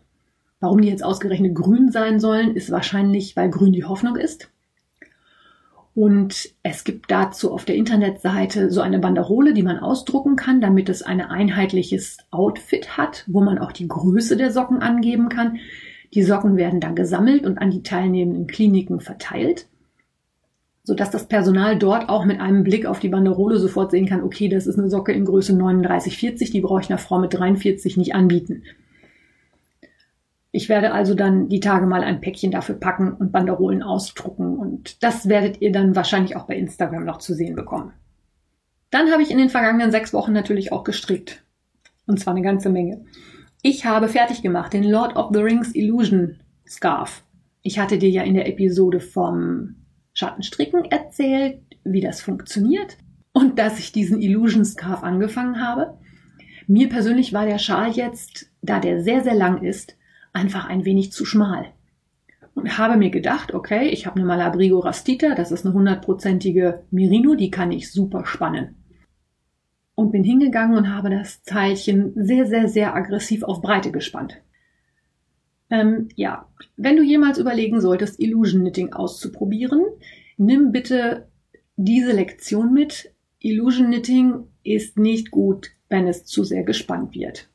Warum 0.61 0.81
die 0.81 0.89
jetzt 0.89 1.05
ausgerechnet 1.05 1.55
grün 1.55 1.91
sein 1.91 2.21
sollen, 2.21 2.55
ist 2.55 2.71
wahrscheinlich, 2.71 3.37
weil 3.37 3.51
grün 3.51 3.73
die 3.73 3.85
Hoffnung 3.85 4.17
ist. 4.17 4.51
Und 5.95 6.51
es 6.63 6.85
gibt 6.85 7.11
dazu 7.11 7.53
auf 7.53 7.65
der 7.65 7.75
Internetseite 7.75 8.71
so 8.71 8.81
eine 8.81 9.01
Banderole, 9.01 9.55
die 9.55 9.63
man 9.63 9.79
ausdrucken 9.79 10.37
kann, 10.37 10.61
damit 10.61 10.89
es 10.89 11.03
ein 11.03 11.21
einheitliches 11.21 12.19
Outfit 12.31 12.97
hat, 12.97 13.25
wo 13.27 13.41
man 13.41 13.59
auch 13.59 13.73
die 13.73 13.89
Größe 13.89 14.37
der 14.37 14.53
Socken 14.53 14.83
angeben 14.83 15.29
kann. 15.29 15.59
Die 16.15 16.23
Socken 16.23 16.57
werden 16.57 16.81
dann 16.81 16.95
gesammelt 16.95 17.45
und 17.45 17.59
an 17.59 17.71
die 17.71 17.83
teilnehmenden 17.83 18.47
Kliniken 18.47 19.01
verteilt, 19.01 19.67
sodass 20.91 21.13
das 21.13 21.29
Personal 21.29 21.79
dort 21.79 22.09
auch 22.09 22.25
mit 22.25 22.41
einem 22.41 22.65
Blick 22.65 22.85
auf 22.85 22.99
die 22.99 23.11
Banderole 23.11 23.61
sofort 23.61 23.93
sehen 23.93 24.07
kann, 24.07 24.25
okay, 24.25 24.49
das 24.49 24.67
ist 24.67 24.77
eine 24.77 24.91
Socke 24.91 25.13
in 25.13 25.25
Größe 25.25 25.57
39, 25.57 26.19
40, 26.19 26.51
die 26.51 26.61
brauche 26.61 26.81
ich 26.81 26.91
einer 26.91 26.99
Frau 26.99 27.21
mit 27.21 27.33
43 27.33 27.97
nicht 27.97 28.13
anbieten. 28.13 28.65
Ich 30.51 30.69
werde 30.69 30.93
also 30.93 31.15
dann 31.15 31.49
die 31.49 31.61
Tage 31.61 31.87
mal 31.87 32.03
ein 32.03 32.21
Päckchen 32.21 32.51
dafür 32.51 32.75
packen 32.75 33.13
und 33.13 33.31
Banderolen 33.31 33.85
ausdrucken 33.85 34.59
und 34.59 35.01
das 35.05 35.29
werdet 35.29 35.61
ihr 35.61 35.71
dann 35.71 35.95
wahrscheinlich 35.95 36.35
auch 36.35 36.49
bei 36.49 36.57
Instagram 36.57 37.05
noch 37.05 37.19
zu 37.19 37.35
sehen 37.35 37.55
bekommen. 37.55 37.93
Dann 38.91 39.13
habe 39.13 39.23
ich 39.23 39.31
in 39.31 39.39
den 39.39 39.49
vergangenen 39.49 39.93
sechs 39.93 40.13
Wochen 40.13 40.33
natürlich 40.33 40.73
auch 40.73 40.83
gestrickt. 40.83 41.45
Und 42.09 42.19
zwar 42.19 42.35
eine 42.35 42.43
ganze 42.43 42.69
Menge. 42.69 43.05
Ich 43.63 43.85
habe 43.85 44.09
fertig 44.09 44.43
gemacht 44.43 44.73
den 44.73 44.83
Lord 44.83 45.15
of 45.15 45.31
the 45.33 45.39
Rings 45.39 45.73
Illusion 45.73 46.41
Scarf. 46.67 47.23
Ich 47.63 47.79
hatte 47.79 47.97
dir 47.97 48.11
ja 48.11 48.25
in 48.25 48.35
der 48.35 48.49
Episode 48.49 48.99
vom 48.99 49.77
Schattenstricken 50.21 50.85
erzählt, 50.85 51.63
wie 51.83 52.03
das 52.03 52.21
funktioniert 52.21 52.99
und 53.33 53.59
dass 53.59 53.79
ich 53.79 53.91
diesen 53.91 54.21
Illusion 54.21 54.67
Scarf 54.67 55.03
angefangen 55.03 55.67
habe. 55.67 55.99
Mir 56.67 56.91
persönlich 56.91 57.33
war 57.33 57.47
der 57.47 57.59
Schal 57.59 57.93
jetzt, 57.93 58.51
da 58.61 58.81
der 58.81 59.03
sehr, 59.03 59.23
sehr 59.23 59.35
lang 59.35 59.63
ist, 59.63 59.97
einfach 60.35 60.69
ein 60.69 60.85
wenig 60.85 61.11
zu 61.11 61.25
schmal. 61.25 61.73
Und 62.55 62.77
habe 62.77 62.99
mir 62.99 63.11
gedacht, 63.11 63.55
okay, 63.55 63.89
ich 63.89 64.07
habe 64.07 64.17
eine 64.17 64.27
Malabrigo 64.27 64.81
Rastita, 64.81 65.35
das 65.35 65.53
ist 65.53 65.65
eine 65.65 65.75
hundertprozentige 65.75 66.83
Merino, 66.91 67.35
die 67.35 67.51
kann 67.51 67.73
ich 67.73 67.91
super 67.91 68.27
spannen. 68.27 68.77
Und 69.95 70.13
bin 70.13 70.23
hingegangen 70.23 70.77
und 70.77 70.95
habe 70.95 71.09
das 71.09 71.43
Teilchen 71.45 72.13
sehr, 72.15 72.45
sehr, 72.45 72.69
sehr 72.69 72.95
aggressiv 72.95 73.43
auf 73.43 73.63
Breite 73.63 73.91
gespannt. 73.91 74.37
Ähm, 75.71 76.09
ja, 76.17 76.49
wenn 76.77 76.97
du 76.97 77.03
jemals 77.03 77.39
überlegen 77.39 77.81
solltest, 77.81 78.21
Illusion 78.21 78.63
Knitting 78.63 78.93
auszuprobieren, 78.93 79.85
nimm 80.37 80.73
bitte 80.73 81.29
diese 81.77 82.13
Lektion 82.13 82.73
mit. 82.75 83.13
Illusion 83.39 83.87
Knitting 83.87 84.49
ist 84.65 84.99
nicht 84.99 85.31
gut, 85.31 85.71
wenn 85.89 86.07
es 86.07 86.25
zu 86.25 86.45
sehr 86.45 86.65
gespannt 86.65 87.15
wird. 87.15 87.49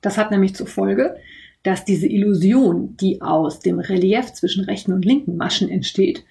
Das 0.00 0.18
hat 0.18 0.30
nämlich 0.30 0.54
zur 0.54 0.66
Folge, 0.66 1.16
dass 1.62 1.84
diese 1.84 2.06
Illusion, 2.06 2.96
die 2.98 3.22
aus 3.22 3.60
dem 3.60 3.78
Relief 3.78 4.32
zwischen 4.32 4.64
rechten 4.64 4.92
und 4.92 5.04
linken 5.04 5.36
Maschen 5.36 5.70
entsteht, 5.70 6.24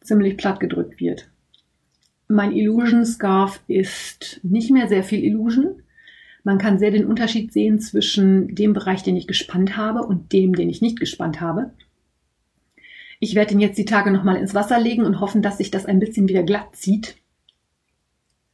ziemlich 0.00 0.38
platt 0.38 0.58
gedrückt 0.58 1.00
wird. 1.00 1.28
Mein 2.28 2.52
Illusion 2.52 3.04
Scarf 3.04 3.60
ist 3.66 4.40
nicht 4.42 4.70
mehr 4.70 4.88
sehr 4.88 5.04
viel 5.04 5.22
Illusion. 5.22 5.82
Man 6.42 6.58
kann 6.58 6.78
sehr 6.78 6.90
den 6.90 7.06
Unterschied 7.06 7.52
sehen 7.52 7.80
zwischen 7.80 8.54
dem 8.54 8.72
Bereich, 8.72 9.02
den 9.02 9.16
ich 9.16 9.26
gespannt 9.26 9.76
habe 9.76 10.02
und 10.02 10.32
dem, 10.32 10.54
den 10.54 10.70
ich 10.70 10.80
nicht 10.80 10.98
gespannt 10.98 11.40
habe. 11.40 11.70
Ich 13.18 13.34
werde 13.34 13.52
ihn 13.52 13.60
jetzt 13.60 13.76
die 13.76 13.84
Tage 13.84 14.10
nochmal 14.10 14.36
ins 14.36 14.54
Wasser 14.54 14.80
legen 14.80 15.04
und 15.04 15.20
hoffen, 15.20 15.42
dass 15.42 15.58
sich 15.58 15.70
das 15.70 15.84
ein 15.84 16.00
bisschen 16.00 16.28
wieder 16.28 16.42
glatt 16.42 16.74
zieht. 16.74 17.16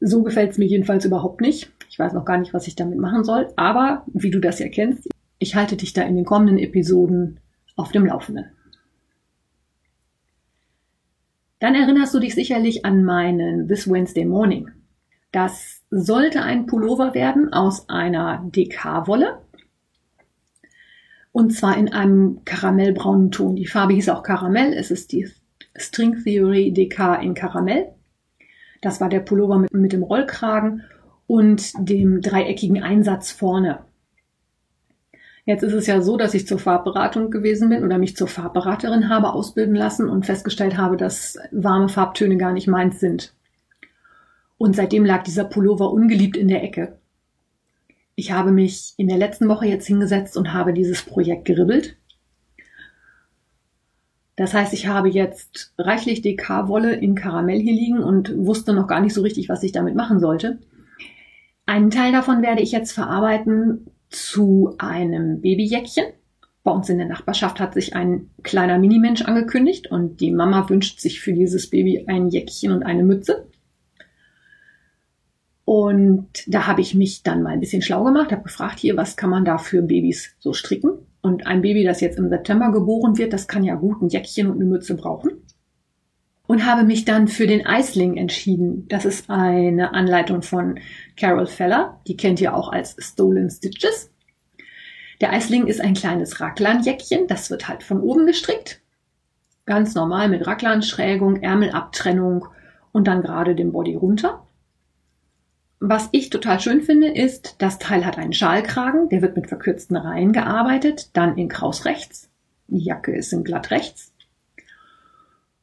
So 0.01 0.23
gefällt 0.25 0.51
es 0.51 0.59
mir 0.59 0.67
jedenfalls 0.67 1.05
überhaupt 1.05 1.41
nicht. 1.41 1.71
Ich 1.89 1.99
weiß 1.99 2.13
noch 2.13 2.25
gar 2.25 2.39
nicht, 2.39 2.53
was 2.53 2.67
ich 2.67 2.75
damit 2.75 2.99
machen 2.99 3.25
soll, 3.25 3.49
aber 3.57 4.05
wie 4.13 4.31
du 4.31 4.41
das 4.41 4.59
ja 4.59 4.69
kennst, 4.69 5.09
ich 5.39 5.55
halte 5.55 5.77
dich 5.77 5.93
da 5.93 6.03
in 6.03 6.17
den 6.17 6.25
kommenden 6.25 6.59
Episoden 6.59 7.39
auf 7.77 7.93
dem 7.93 8.07
Laufenden. 8.07 8.47
Dann 11.59 11.75
erinnerst 11.75 12.13
du 12.13 12.19
dich 12.19 12.35
sicherlich 12.35 12.85
an 12.85 13.05
meinen 13.05 13.69
This 13.69 13.91
Wednesday 13.91 14.25
Morning. 14.25 14.71
Das 15.33 15.76
sollte 15.91 16.43
ein 16.43 16.67
Pullover 16.67 17.15
werden 17.15 17.53
aus 17.53 17.89
einer 17.89 18.43
DK-Wolle. 18.55 19.39
Und 21.33 21.53
zwar 21.53 21.77
in 21.77 21.93
einem 21.93 22.41
karamellbraunen 22.45 23.31
Ton. 23.31 23.57
Die 23.57 23.67
Farbe 23.67 23.93
hieß 23.93 24.09
auch 24.09 24.23
Karamell. 24.23 24.73
Es 24.73 24.91
ist 24.91 25.13
die 25.13 25.29
String 25.77 26.23
Theory 26.25 26.73
DK 26.73 27.21
in 27.23 27.35
Karamell. 27.35 27.93
Das 28.81 29.01
war 29.01 29.09
der 29.09 29.21
Pullover 29.21 29.59
mit, 29.59 29.73
mit 29.73 29.93
dem 29.93 30.03
Rollkragen 30.03 30.83
und 31.27 31.73
dem 31.79 32.21
dreieckigen 32.21 32.83
Einsatz 32.83 33.31
vorne. 33.31 33.81
Jetzt 35.45 35.63
ist 35.63 35.75
es 35.75 35.87
ja 35.87 36.01
so, 36.01 36.17
dass 36.17 36.35
ich 36.35 36.47
zur 36.47 36.59
Farbberatung 36.59 37.31
gewesen 37.31 37.69
bin 37.69 37.85
oder 37.85 37.99
mich 37.99 38.17
zur 38.17 38.27
Farbberaterin 38.27 39.09
habe 39.09 39.33
ausbilden 39.33 39.77
lassen 39.77 40.09
und 40.09 40.27
festgestellt 40.27 40.77
habe, 40.77 40.97
dass 40.97 41.39
warme 41.53 41.89
Farbtöne 41.89 42.37
gar 42.37 42.53
nicht 42.53 42.67
meins 42.67 42.99
sind. 42.99 43.33
Und 44.59 44.75
seitdem 44.75 45.05
lag 45.05 45.23
dieser 45.23 45.45
Pullover 45.45 45.93
ungeliebt 45.93 46.37
in 46.37 46.49
der 46.49 46.63
Ecke. 46.63 46.99
Ich 48.15 48.33
habe 48.33 48.51
mich 48.51 48.95
in 48.97 49.09
der 49.09 49.19
letzten 49.19 49.49
Woche 49.49 49.67
jetzt 49.67 49.87
hingesetzt 49.87 50.37
und 50.37 50.55
habe 50.55 50.73
dieses 50.73 51.03
Projekt 51.03 51.45
geribbelt. 51.45 51.97
Das 54.37 54.53
heißt, 54.53 54.73
ich 54.73 54.87
habe 54.87 55.09
jetzt 55.09 55.73
reichlich 55.79 56.23
DK-Wolle 56.23 56.95
in 56.95 57.15
Karamell 57.15 57.59
hier 57.59 57.73
liegen 57.73 58.03
und 58.03 58.35
wusste 58.37 58.75
noch 58.75 58.87
gar 58.87 59.01
nicht 59.01 59.15
so 59.15 59.23
richtig, 59.23 59.49
was 59.49 59.63
ich 59.63 59.73
damit 59.73 59.95
machen 59.95 60.21
sollte. 60.21 60.59
Einen 61.65 61.91
Teil 61.91 62.13
davon 62.13 62.43
werde 62.43 62.63
ich 62.63 62.73
jetzt 62.73 62.93
verarbeiten 62.93 63.87
zu 64.09 64.75
einem 64.79 65.41
Babyjäckchen. 65.41 66.07
Bei 66.63 66.71
uns 66.71 66.89
in 66.89 66.99
der 66.99 67.09
Nachbarschaft 67.09 67.61
hat 67.61 67.75
sich 67.75 67.95
ein 67.95 68.31
kleiner 68.43 68.79
Minimensch 68.79 69.23
angekündigt 69.23 69.91
und 69.91 70.21
die 70.21 70.33
Mama 70.33 70.69
wünscht 70.69 71.01
sich 71.01 71.21
für 71.21 71.33
dieses 71.33 71.71
Baby 71.71 72.05
ein 72.07 72.29
Jäckchen 72.29 72.73
und 72.73 72.83
eine 72.83 73.05
Mütze. 73.05 73.47
Und 75.67 76.29
da 76.47 76.69
habe 76.69 76.81
ich 76.81 76.95
mich 76.95 77.25
dann 77.25 77.43
mal 77.43 77.51
ein 77.51 77.59
bisschen 77.59 77.83
schlau 77.83 78.05
gemacht, 78.05 78.31
habe 78.31 78.45
gefragt, 78.45 78.79
hier, 78.79 78.97
was 78.97 79.17
kann 79.17 79.31
man 79.31 79.45
da 79.45 79.59
für 79.59 79.83
Babys 79.83 80.37
so 80.39 80.53
stricken? 80.53 80.93
Und 81.23 81.49
ein 81.49 81.61
Baby, 81.61 81.83
das 81.83 82.01
jetzt 82.01 82.19
im 82.19 82.29
September 82.29 82.71
geboren 82.71 83.19
wird, 83.19 83.33
das 83.33 83.49
kann 83.49 83.65
ja 83.65 83.75
gut 83.75 84.01
ein 84.01 84.09
Jäckchen 84.09 84.49
und 84.49 84.61
eine 84.61 84.65
Mütze 84.65 84.95
brauchen. 84.95 85.33
Und 86.47 86.65
habe 86.65 86.85
mich 86.85 87.05
dann 87.05 87.27
für 87.27 87.49
den 87.49 87.67
Eisling 87.67 88.17
entschieden. 88.17 88.87
Das 88.87 89.05
ist 89.05 89.29
eine 89.29 89.93
Anleitung 89.93 90.43
von 90.43 90.79
Carol 91.17 91.47
Feller. 91.47 92.01
Die 92.07 92.17
kennt 92.17 92.41
ihr 92.41 92.55
auch 92.55 92.71
als 92.71 92.95
Stolen 93.01 93.51
Stitches. 93.51 94.13
Der 95.21 95.33
Eisling 95.33 95.67
ist 95.67 95.81
ein 95.81 95.95
kleines 95.95 96.41
Raglanjäckchen. 96.41 97.27
Das 97.27 97.51
wird 97.51 97.67
halt 97.67 97.83
von 97.83 98.01
oben 98.01 98.25
gestrickt. 98.25 98.83
Ganz 99.65 99.97
normal 99.97 100.29
mit 100.29 100.47
Raglanschrägung, 100.47 101.43
Ärmelabtrennung 101.43 102.47
und 102.93 103.09
dann 103.09 103.23
gerade 103.23 103.57
dem 103.57 103.73
Body 103.73 103.97
runter. 103.97 104.46
Was 105.79 106.09
ich 106.13 106.31
total 106.31 106.59
schön 106.59 106.83
finde, 106.83 107.09
ist, 107.09 107.57
das 107.59 107.79
Teil 107.79 108.07
hat 108.07 108.17
einen 108.17 108.33
Schalkragen, 108.33 109.09
der 109.11 109.21
wird 109.21 109.37
mit 109.37 109.49
verkürzten 109.49 109.97
Reihen 109.97 110.33
gearbeitet, 110.33 111.11
dann 111.13 111.37
in 111.37 111.49
Kraus 111.49 111.85
rechts. 111.85 112.31
Die 112.69 112.83
Jacke 112.83 113.15
ist 113.15 113.33
in 113.33 113.45
glatt 113.45 113.71
rechts. 113.71 114.13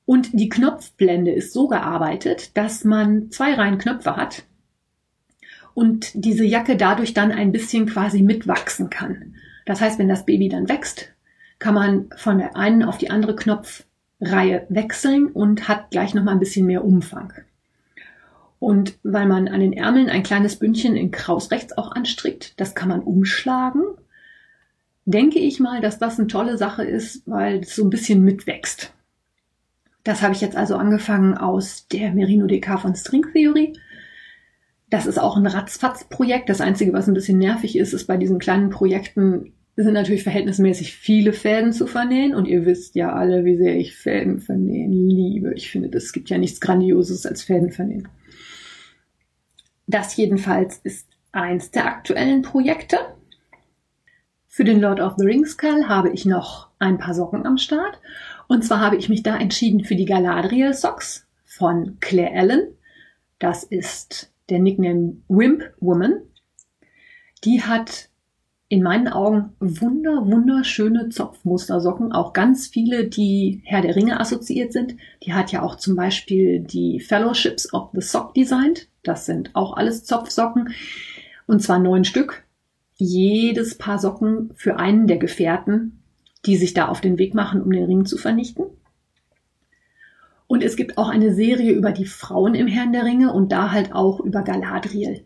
Und 0.06 0.30
die 0.34 0.50
Knopfblende 0.50 1.32
ist 1.32 1.54
so 1.54 1.68
gearbeitet, 1.68 2.56
dass 2.58 2.84
man 2.84 3.32
zwei 3.32 3.54
Reihen 3.54 3.78
Knöpfe 3.78 4.16
hat 4.16 4.44
und 5.74 6.12
diese 6.14 6.46
Jacke 6.46 6.76
dadurch 6.78 7.14
dann 7.14 7.32
ein 7.32 7.52
bisschen 7.52 7.88
quasi 7.88 8.22
mitwachsen 8.22 8.90
kann. 8.90 9.36
Das 9.66 9.82
heißt, 9.82 9.98
wenn 9.98 10.10
das 10.10 10.26
Baby 10.26 10.50
dann 10.50 10.70
wächst, 10.70 11.10
kann 11.60 11.74
man 11.74 12.10
von 12.18 12.38
der 12.38 12.56
einen 12.56 12.84
auf 12.84 12.98
die 12.98 13.10
andere 13.10 13.36
Knopfreihe 13.36 14.66
wechseln 14.70 15.28
und 15.28 15.68
hat 15.68 15.92
gleich 15.92 16.14
noch 16.14 16.24
mal 16.24 16.34
ein 16.34 16.40
bisschen 16.40 16.66
mehr 16.66 16.84
Umfang. 16.84 17.34
Und 18.64 18.98
weil 19.04 19.28
man 19.28 19.50
an 19.50 19.60
den 19.60 19.74
Ärmeln 19.74 20.08
ein 20.08 20.24
kleines 20.24 20.56
Bündchen 20.56 20.96
in 20.96 21.12
Kraus 21.12 21.52
rechts 21.52 21.78
auch 21.78 21.92
anstrickt, 21.92 22.58
das 22.62 22.76
kann 22.76 22.88
man 22.88 23.02
umschlagen. 23.02 23.82
Denke 25.04 25.40
ich 25.40 25.60
mal, 25.60 25.82
dass 25.82 26.00
das 26.00 26.18
eine 26.18 26.30
tolle 26.30 26.58
Sache 26.58 26.86
ist, 26.86 27.24
weil 27.26 27.60
es 27.60 27.76
so 27.76 27.84
ein 27.84 27.90
bisschen 27.90 28.24
mitwächst. 28.24 28.94
Das 30.06 30.22
habe 30.22 30.34
ich 30.34 30.40
jetzt 30.40 30.56
also 30.56 30.78
angefangen 30.78 31.38
aus 31.38 31.90
der 31.90 32.14
Merino 32.14 32.48
DK 32.48 32.80
von 32.80 32.96
String 32.96 33.26
Theory. 33.34 33.74
Das 34.90 35.08
ist 35.08 35.20
auch 35.20 35.36
ein 35.36 35.46
Ratzfatz-Projekt. 35.46 36.48
Das 36.48 36.62
Einzige, 36.62 36.94
was 36.94 37.10
ein 37.10 37.16
bisschen 37.16 37.40
nervig 37.40 37.78
ist, 37.78 37.92
ist 37.92 38.08
bei 38.08 38.16
diesen 38.16 38.40
kleinen 38.40 38.70
Projekten 38.70 39.52
sind 39.76 39.94
natürlich 39.94 40.24
verhältnismäßig 40.24 40.94
viele 40.94 41.34
Fäden 41.34 41.74
zu 41.74 41.86
vernähen. 41.86 42.34
Und 42.34 42.48
ihr 42.48 42.66
wisst 42.66 42.96
ja 42.96 43.12
alle, 43.12 43.44
wie 43.44 43.58
sehr 43.58 43.76
ich 43.76 43.94
Fäden 43.94 44.40
vernähen 44.40 44.94
liebe. 44.94 45.54
Ich 45.54 45.70
finde, 45.70 45.90
es 45.98 46.14
gibt 46.14 46.30
ja 46.30 46.38
nichts 46.38 46.62
Grandioses 46.62 47.26
als 47.26 47.44
Fäden 47.44 47.70
vernähen. 47.70 48.08
Das 49.88 50.16
jedenfalls 50.16 50.78
ist 50.78 51.08
eins 51.32 51.72
der 51.72 51.86
aktuellen 51.86 52.42
Projekte. 52.42 52.98
Für 54.48 54.64
den 54.64 54.80
Lord 54.80 55.00
of 55.00 55.14
the 55.18 55.26
Rings 55.26 55.58
Call 55.58 55.88
habe 55.90 56.12
ich 56.12 56.26
noch 56.26 56.70
ein 56.80 57.00
paar 57.00 57.14
Socken 57.14 57.46
am 57.46 57.58
Start. 57.58 58.00
Und 58.48 58.64
zwar 58.64 58.80
habe 58.80 58.98
ich 58.98 59.10
mich 59.10 59.24
da 59.24 59.36
entschieden 59.36 59.84
für 59.84 59.96
die 59.96 60.06
Galadriel 60.06 60.74
Socks 60.74 61.26
von 61.44 61.98
Claire 62.00 62.36
Allen. 62.36 62.68
Das 63.40 63.64
ist 63.64 64.32
der 64.50 64.60
Nickname 64.60 65.18
Wimp 65.28 65.74
Woman. 65.80 66.22
Die 67.44 67.64
hat 67.64 68.10
in 68.70 68.82
meinen 68.82 69.08
Augen 69.08 69.56
wunder, 69.60 70.26
wunderschöne 70.26 71.10
Zopfmustersocken, 71.10 72.12
auch 72.12 72.34
ganz 72.34 72.68
viele, 72.68 73.08
die 73.08 73.62
Herr 73.66 73.82
der 73.82 73.96
Ringe 73.96 74.20
assoziiert 74.20 74.72
sind. 74.74 74.96
Die 75.24 75.34
hat 75.34 75.52
ja 75.52 75.62
auch 75.62 75.76
zum 75.76 75.96
Beispiel 75.96 76.60
die 76.60 77.00
Fellowships 77.00 77.74
of 77.74 77.90
the 77.94 78.02
Sock 78.02 78.34
designt. 78.34 78.88
Das 79.04 79.26
sind 79.26 79.52
auch 79.54 79.76
alles 79.76 80.06
Zopfsocken. 80.06 80.74
Und 81.46 81.62
zwar 81.62 81.80
neun 81.80 82.06
Stück. 82.06 82.44
Jedes 82.96 83.78
Paar 83.78 84.00
Socken 84.00 84.52
für 84.56 84.78
einen 84.78 85.08
der 85.08 85.18
Gefährten, 85.18 86.04
die 86.46 86.58
sich 86.58 86.74
da 86.74 86.88
auf 86.88 87.02
den 87.02 87.18
Weg 87.18 87.34
machen, 87.34 87.62
um 87.62 87.72
den 87.72 87.86
Ring 87.86 88.06
zu 88.06 88.18
vernichten. 88.18 88.66
Und 90.48 90.64
es 90.64 90.76
gibt 90.76 90.98
auch 90.98 91.10
eine 91.10 91.34
Serie 91.34 91.72
über 91.72 91.92
die 91.92 92.06
Frauen 92.06 92.54
im 92.54 92.68
Herrn 92.68 92.94
der 92.94 93.06
Ringe 93.06 93.34
und 93.34 93.52
da 93.52 93.72
halt 93.72 93.94
auch 93.94 94.20
über 94.20 94.44
Galadriel. 94.44 95.26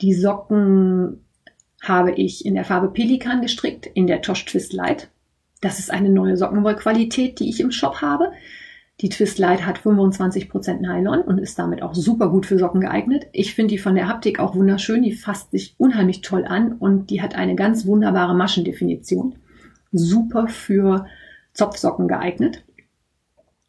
Die 0.00 0.14
Socken 0.14 1.24
habe 1.82 2.12
ich 2.12 2.44
in 2.44 2.54
der 2.54 2.64
Farbe 2.64 2.88
Pelikan 2.88 3.42
gestrickt, 3.42 3.86
in 3.86 4.06
der 4.06 4.22
Tosh 4.22 4.44
Twist 4.44 4.72
Light. 4.72 5.10
Das 5.60 5.78
ist 5.78 5.90
eine 5.90 6.10
neue 6.10 6.36
Sockenwollqualität, 6.36 7.38
die 7.38 7.48
ich 7.48 7.60
im 7.60 7.70
Shop 7.70 8.00
habe. 8.00 8.32
Die 9.02 9.10
Twist 9.10 9.38
Light 9.38 9.66
hat 9.66 9.78
25% 9.78 10.80
Nylon 10.80 11.20
und 11.20 11.38
ist 11.38 11.58
damit 11.58 11.82
auch 11.82 11.94
super 11.94 12.30
gut 12.30 12.46
für 12.46 12.58
Socken 12.58 12.80
geeignet. 12.80 13.26
Ich 13.32 13.54
finde 13.54 13.72
die 13.72 13.78
von 13.78 13.94
der 13.94 14.08
Haptik 14.08 14.38
auch 14.38 14.54
wunderschön. 14.54 15.02
Die 15.02 15.12
fasst 15.12 15.50
sich 15.50 15.74
unheimlich 15.76 16.22
toll 16.22 16.46
an 16.46 16.72
und 16.72 17.10
die 17.10 17.20
hat 17.20 17.34
eine 17.34 17.56
ganz 17.56 17.84
wunderbare 17.84 18.34
Maschendefinition. 18.34 19.36
Super 19.92 20.48
für 20.48 21.06
Zopfsocken 21.52 22.08
geeignet. 22.08 22.64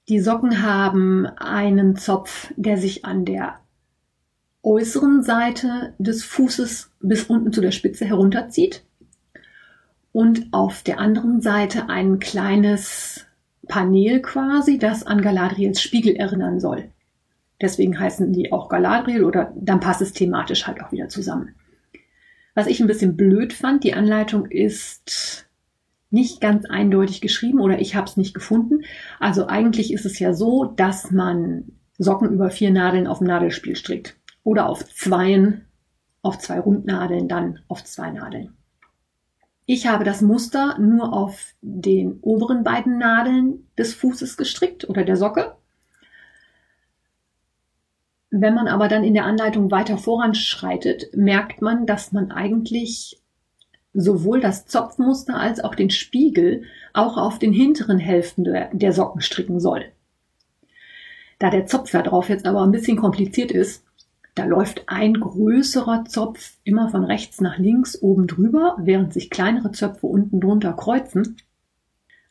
Die 0.08 0.22
Socken 0.22 0.64
haben 0.64 1.26
einen 1.26 1.98
Zopf, 1.98 2.54
der 2.56 2.78
sich 2.78 3.04
an 3.04 3.26
der 3.26 3.60
äußeren 4.64 5.24
Seite 5.24 5.94
des 5.98 6.24
Fußes 6.24 6.92
bis 7.02 7.24
unten 7.26 7.52
zu 7.52 7.60
der 7.60 7.72
Spitze 7.72 8.06
herunterzieht 8.06 8.86
und 10.14 10.48
auf 10.52 10.84
der 10.84 11.00
anderen 11.00 11.42
Seite 11.42 11.90
ein 11.90 12.20
kleines 12.20 13.27
Panel 13.68 14.22
quasi, 14.22 14.78
das 14.78 15.06
an 15.06 15.22
Galadriels 15.22 15.82
Spiegel 15.82 16.16
erinnern 16.16 16.60
soll. 16.60 16.90
Deswegen 17.62 18.00
heißen 18.00 18.34
die 18.34 18.52
auch 18.52 18.70
Galadriel 18.70 19.24
oder 19.24 19.54
dann 19.56 19.80
passt 19.80 20.02
es 20.02 20.14
thematisch 20.14 20.68
halt 20.68 20.82
auch 20.82 20.92
wieder 20.92 21.10
zusammen. 21.10 21.56
Was 22.54 22.68
ich 22.68 22.80
ein 22.80 22.88
bisschen 22.88 23.18
blöd 23.18 23.54
fand, 23.54 23.84
die 23.84 23.94
Anleitung 23.94 24.46
ist 24.46 25.48
nicht 26.10 26.40
ganz 26.42 26.66
eindeutig 26.66 27.22
geschrieben 27.22 27.60
oder 27.60 27.80
ich 27.80 27.96
habe 27.96 28.08
es 28.08 28.18
nicht 28.18 28.34
gefunden. 28.34 28.84
Also 29.20 29.48
eigentlich 29.48 29.94
ist 29.94 30.06
es 30.06 30.20
ja 30.20 30.34
so, 30.34 30.66
dass 30.66 31.12
man 31.12 31.72
Socken 31.98 32.32
über 32.32 32.50
vier 32.50 32.72
Nadeln 32.72 33.08
auf 33.08 33.20
dem 33.20 33.28
Nadelspiel 33.28 33.76
strickt 33.76 34.16
oder 34.44 34.70
auf 34.70 34.86
zweien, 34.86 35.66
auf 36.22 36.38
zwei 36.38 36.60
Rundnadeln, 36.60 37.28
dann 37.28 37.60
auf 37.68 37.84
zwei 37.84 38.12
Nadeln. 38.12 38.56
Ich 39.70 39.86
habe 39.86 40.06
das 40.06 40.22
Muster 40.22 40.80
nur 40.80 41.12
auf 41.12 41.54
den 41.62 42.20
oberen 42.22 42.64
beiden 42.64 42.98
Nadeln 42.98 43.68
des 43.78 43.94
Fußes 43.96 44.38
gestrickt 44.38 44.88
oder 44.90 45.04
der 45.04 45.18
Socke. 45.18 45.58
Wenn 48.30 48.54
man 48.54 48.70
aber 48.70 48.88
dann 48.88 49.04
in 49.04 49.14
der 49.14 49.26
Anleitung 49.26 49.70
weiter 49.70 49.98
voranschreitet, 49.98 51.14
merkt 51.14 51.62
man, 51.62 51.86
dass 51.86 52.14
man 52.14 52.32
eigentlich 52.32 53.22
sowohl 53.94 54.40
das 54.40 54.68
Zopfmuster 54.68 55.38
als 55.38 55.62
auch 55.62 55.76
den 55.76 55.90
Spiegel 55.90 56.64
auch 56.94 57.18
auf 57.18 57.38
den 57.38 57.52
hinteren 57.52 58.00
Hälften 58.00 58.46
der, 58.46 58.94
Socken 58.94 59.20
stricken 59.20 59.60
soll. 59.60 59.84
Da 61.40 61.50
der 61.50 61.66
Zopf 61.66 61.92
da 61.92 62.04
drauf 62.04 62.30
jetzt 62.30 62.46
aber 62.46 62.64
ein 62.64 62.72
bisschen 62.72 62.96
kompliziert 62.96 63.52
ist, 63.52 63.84
da 64.38 64.46
läuft 64.46 64.84
ein 64.88 65.16
größerer 65.16 66.06
Zopf 66.06 66.58
immer 66.64 66.90
von 66.90 67.04
rechts 67.04 67.42
nach 67.42 67.58
links 67.58 68.00
oben 68.00 68.28
drüber, 68.28 68.78
während 68.80 69.12
sich 69.12 69.32
kleinere 69.32 69.72
Zöpfe 69.72 70.06
unten 70.06 70.40
drunter 70.40 70.74
kreuzen. 70.74 71.38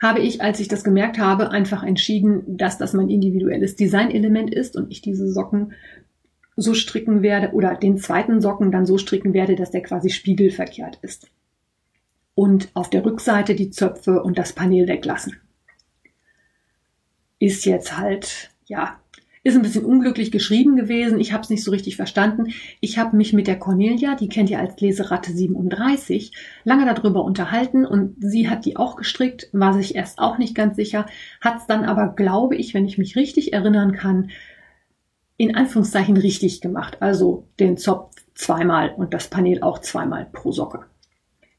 Habe 0.00 0.20
ich, 0.20 0.40
als 0.40 0.60
ich 0.60 0.68
das 0.68 0.84
gemerkt 0.84 1.18
habe, 1.18 1.50
einfach 1.50 1.82
entschieden, 1.82 2.56
dass 2.56 2.78
das 2.78 2.92
mein 2.92 3.08
individuelles 3.08 3.74
Designelement 3.74 4.54
ist 4.54 4.76
und 4.76 4.92
ich 4.92 5.00
diese 5.02 5.32
Socken 5.32 5.72
so 6.54 6.74
stricken 6.74 7.22
werde 7.22 7.52
oder 7.52 7.74
den 7.74 7.98
zweiten 7.98 8.40
Socken 8.40 8.70
dann 8.70 8.86
so 8.86 8.98
stricken 8.98 9.32
werde, 9.34 9.56
dass 9.56 9.72
der 9.72 9.82
quasi 9.82 10.10
spiegelverkehrt 10.10 10.98
ist. 11.02 11.28
Und 12.34 12.68
auf 12.74 12.88
der 12.88 13.04
Rückseite 13.04 13.54
die 13.54 13.70
Zöpfe 13.70 14.22
und 14.22 14.38
das 14.38 14.52
Panel 14.52 14.86
weglassen. 14.86 15.36
Ist 17.38 17.64
jetzt 17.64 17.98
halt, 17.98 18.50
ja, 18.66 19.00
ist 19.46 19.54
ein 19.54 19.62
bisschen 19.62 19.84
unglücklich 19.84 20.32
geschrieben 20.32 20.74
gewesen. 20.74 21.20
Ich 21.20 21.32
habe 21.32 21.44
es 21.44 21.50
nicht 21.50 21.62
so 21.62 21.70
richtig 21.70 21.94
verstanden. 21.94 22.48
Ich 22.80 22.98
habe 22.98 23.16
mich 23.16 23.32
mit 23.32 23.46
der 23.46 23.60
Cornelia, 23.60 24.16
die 24.16 24.28
kennt 24.28 24.50
ihr 24.50 24.58
als 24.58 24.80
Leseratte 24.80 25.30
37, 25.32 26.32
lange 26.64 26.92
darüber 26.92 27.22
unterhalten 27.22 27.86
und 27.86 28.16
sie 28.18 28.50
hat 28.50 28.64
die 28.64 28.76
auch 28.76 28.96
gestrickt, 28.96 29.48
war 29.52 29.72
sich 29.72 29.94
erst 29.94 30.18
auch 30.18 30.38
nicht 30.38 30.56
ganz 30.56 30.74
sicher, 30.74 31.06
hat 31.40 31.58
es 31.58 31.66
dann 31.68 31.84
aber, 31.84 32.08
glaube 32.08 32.56
ich, 32.56 32.74
wenn 32.74 32.86
ich 32.86 32.98
mich 32.98 33.14
richtig 33.14 33.52
erinnern 33.52 33.92
kann, 33.92 34.30
in 35.36 35.54
Anführungszeichen 35.54 36.16
richtig 36.16 36.60
gemacht. 36.60 36.96
Also 37.00 37.46
den 37.60 37.76
Zopf 37.76 38.16
zweimal 38.34 38.94
und 38.96 39.14
das 39.14 39.28
Panel 39.28 39.62
auch 39.62 39.78
zweimal 39.78 40.26
pro 40.32 40.50
Socke. 40.50 40.86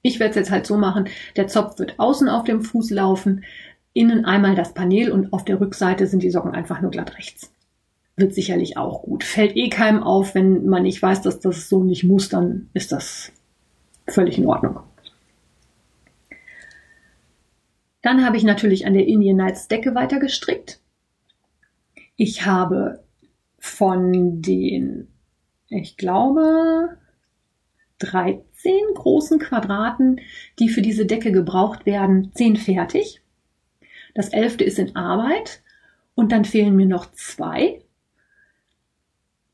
Ich 0.02 0.20
werde 0.20 0.32
es 0.32 0.36
jetzt 0.36 0.52
halt 0.52 0.66
so 0.66 0.76
machen, 0.76 1.08
der 1.38 1.48
Zopf 1.48 1.80
wird 1.80 2.00
außen 2.00 2.28
auf 2.28 2.44
dem 2.44 2.64
Fuß 2.64 2.90
laufen, 2.90 3.46
innen 3.94 4.26
einmal 4.26 4.56
das 4.56 4.74
Panel 4.74 5.10
und 5.10 5.32
auf 5.32 5.46
der 5.46 5.62
Rückseite 5.62 6.06
sind 6.06 6.22
die 6.22 6.32
Socken 6.32 6.52
einfach 6.52 6.82
nur 6.82 6.92
glatt 6.92 7.18
rechts 7.18 7.54
wird 8.18 8.34
sicherlich 8.34 8.78
auch 8.78 9.04
gut. 9.04 9.24
Fällt 9.24 9.56
eh 9.56 9.70
keinem 9.70 10.04
auf, 10.04 10.36
wenn 10.36 10.66
man 10.66 10.84
nicht 10.84 11.02
weiß, 11.02 11.22
dass 11.22 11.40
das 11.40 11.70
so 11.70 11.84
nicht 11.84 12.04
muss, 12.04 12.30
dann 12.30 12.70
ist 12.74 12.92
das 12.92 13.32
völlig 14.08 14.38
in 14.38 14.48
Ordnung. 14.48 14.80
Dann 18.02 18.26
habe 18.26 18.38
ich 18.38 18.44
natürlich 18.44 18.86
an 18.86 18.94
der 18.94 19.08
Indian 19.08 19.38
Nights 19.38 19.68
Decke 19.68 19.96
weiter 19.96 20.20
gestrickt. 20.20 20.80
Ich 22.16 22.46
habe 22.46 23.04
von 23.60 24.42
den 24.42 25.08
ich 25.70 25.98
glaube, 25.98 26.98
13 28.00 28.44
großen 28.96 29.40
Quadraten, 29.40 30.22
die 30.60 30.70
für 30.70 30.82
diese 30.82 31.06
Decke 31.06 31.32
gebraucht 31.32 31.86
werden, 31.86 32.32
10 32.34 32.56
fertig. 32.58 33.22
Das 34.14 34.30
elfte 34.30 34.64
ist 34.64 34.80
in 34.80 34.96
Arbeit 34.96 35.62
und 36.16 36.32
dann 36.32 36.46
fehlen 36.46 36.76
mir 36.76 36.86
noch 36.86 37.12
zwei. 37.12 37.82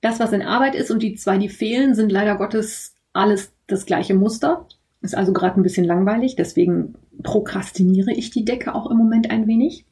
Das, 0.03 0.19
was 0.19 0.33
in 0.33 0.41
Arbeit 0.41 0.75
ist 0.75 0.91
und 0.91 1.01
die 1.01 1.15
zwei, 1.15 1.37
die 1.37 1.47
fehlen, 1.47 1.95
sind 1.95 2.11
leider 2.11 2.35
Gottes 2.35 2.93
alles 3.13 3.53
das 3.67 3.85
gleiche 3.85 4.13
Muster. 4.13 4.67
Ist 5.01 5.15
also 5.15 5.31
gerade 5.31 5.57
ein 5.57 5.63
bisschen 5.63 5.85
langweilig, 5.85 6.35
deswegen 6.35 6.95
prokrastiniere 7.23 8.11
ich 8.11 8.29
die 8.29 8.43
Decke 8.43 8.75
auch 8.75 8.91
im 8.91 8.97
Moment 8.97 9.31
ein 9.31 9.47
wenig. 9.47 9.85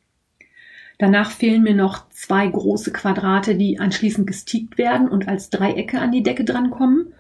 Danach 0.99 1.31
fehlen 1.31 1.63
mir 1.63 1.73
noch 1.73 2.09
zwei 2.09 2.45
große 2.45 2.91
Quadrate, 2.91 3.55
die 3.55 3.79
anschließend 3.79 4.27
gestiegt 4.27 4.77
werden 4.77 5.07
und 5.07 5.29
als 5.29 5.49
Dreiecke 5.49 5.99
an 5.99 6.11
die 6.11 6.23
Decke 6.23 6.43
drankommen. 6.43 7.13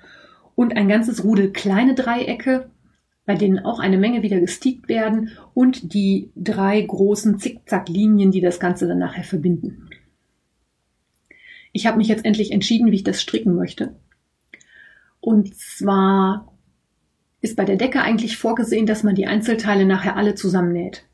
Und 0.55 0.75
ein 0.75 0.89
ganzes 0.89 1.23
Rudel 1.23 1.53
kleine 1.53 1.95
Dreiecke, 1.95 2.69
bei 3.25 3.35
denen 3.35 3.59
auch 3.59 3.79
eine 3.79 3.97
Menge 3.97 4.21
wieder 4.21 4.41
gestiegt 4.41 4.89
werden 4.89 5.29
und 5.53 5.93
die 5.93 6.29
drei 6.35 6.81
großen 6.81 7.39
Zickzacklinien, 7.39 8.31
die 8.31 8.41
das 8.41 8.59
Ganze 8.59 8.85
dann 8.85 8.99
nachher 8.99 9.23
verbinden. 9.23 9.87
Ich 11.71 11.85
habe 11.85 11.97
mich 11.97 12.07
jetzt 12.07 12.25
endlich 12.25 12.51
entschieden, 12.51 12.91
wie 12.91 12.95
ich 12.95 13.03
das 13.03 13.21
stricken 13.21 13.55
möchte. 13.55 13.95
Und 15.19 15.55
zwar 15.55 16.51
ist 17.41 17.55
bei 17.55 17.65
der 17.65 17.77
Decke 17.77 18.01
eigentlich 18.01 18.37
vorgesehen, 18.37 18.85
dass 18.85 19.03
man 19.03 19.15
die 19.15 19.27
Einzelteile 19.27 19.85
nachher 19.85 20.15
alle 20.15 20.35
zusammennäht. 20.35 21.05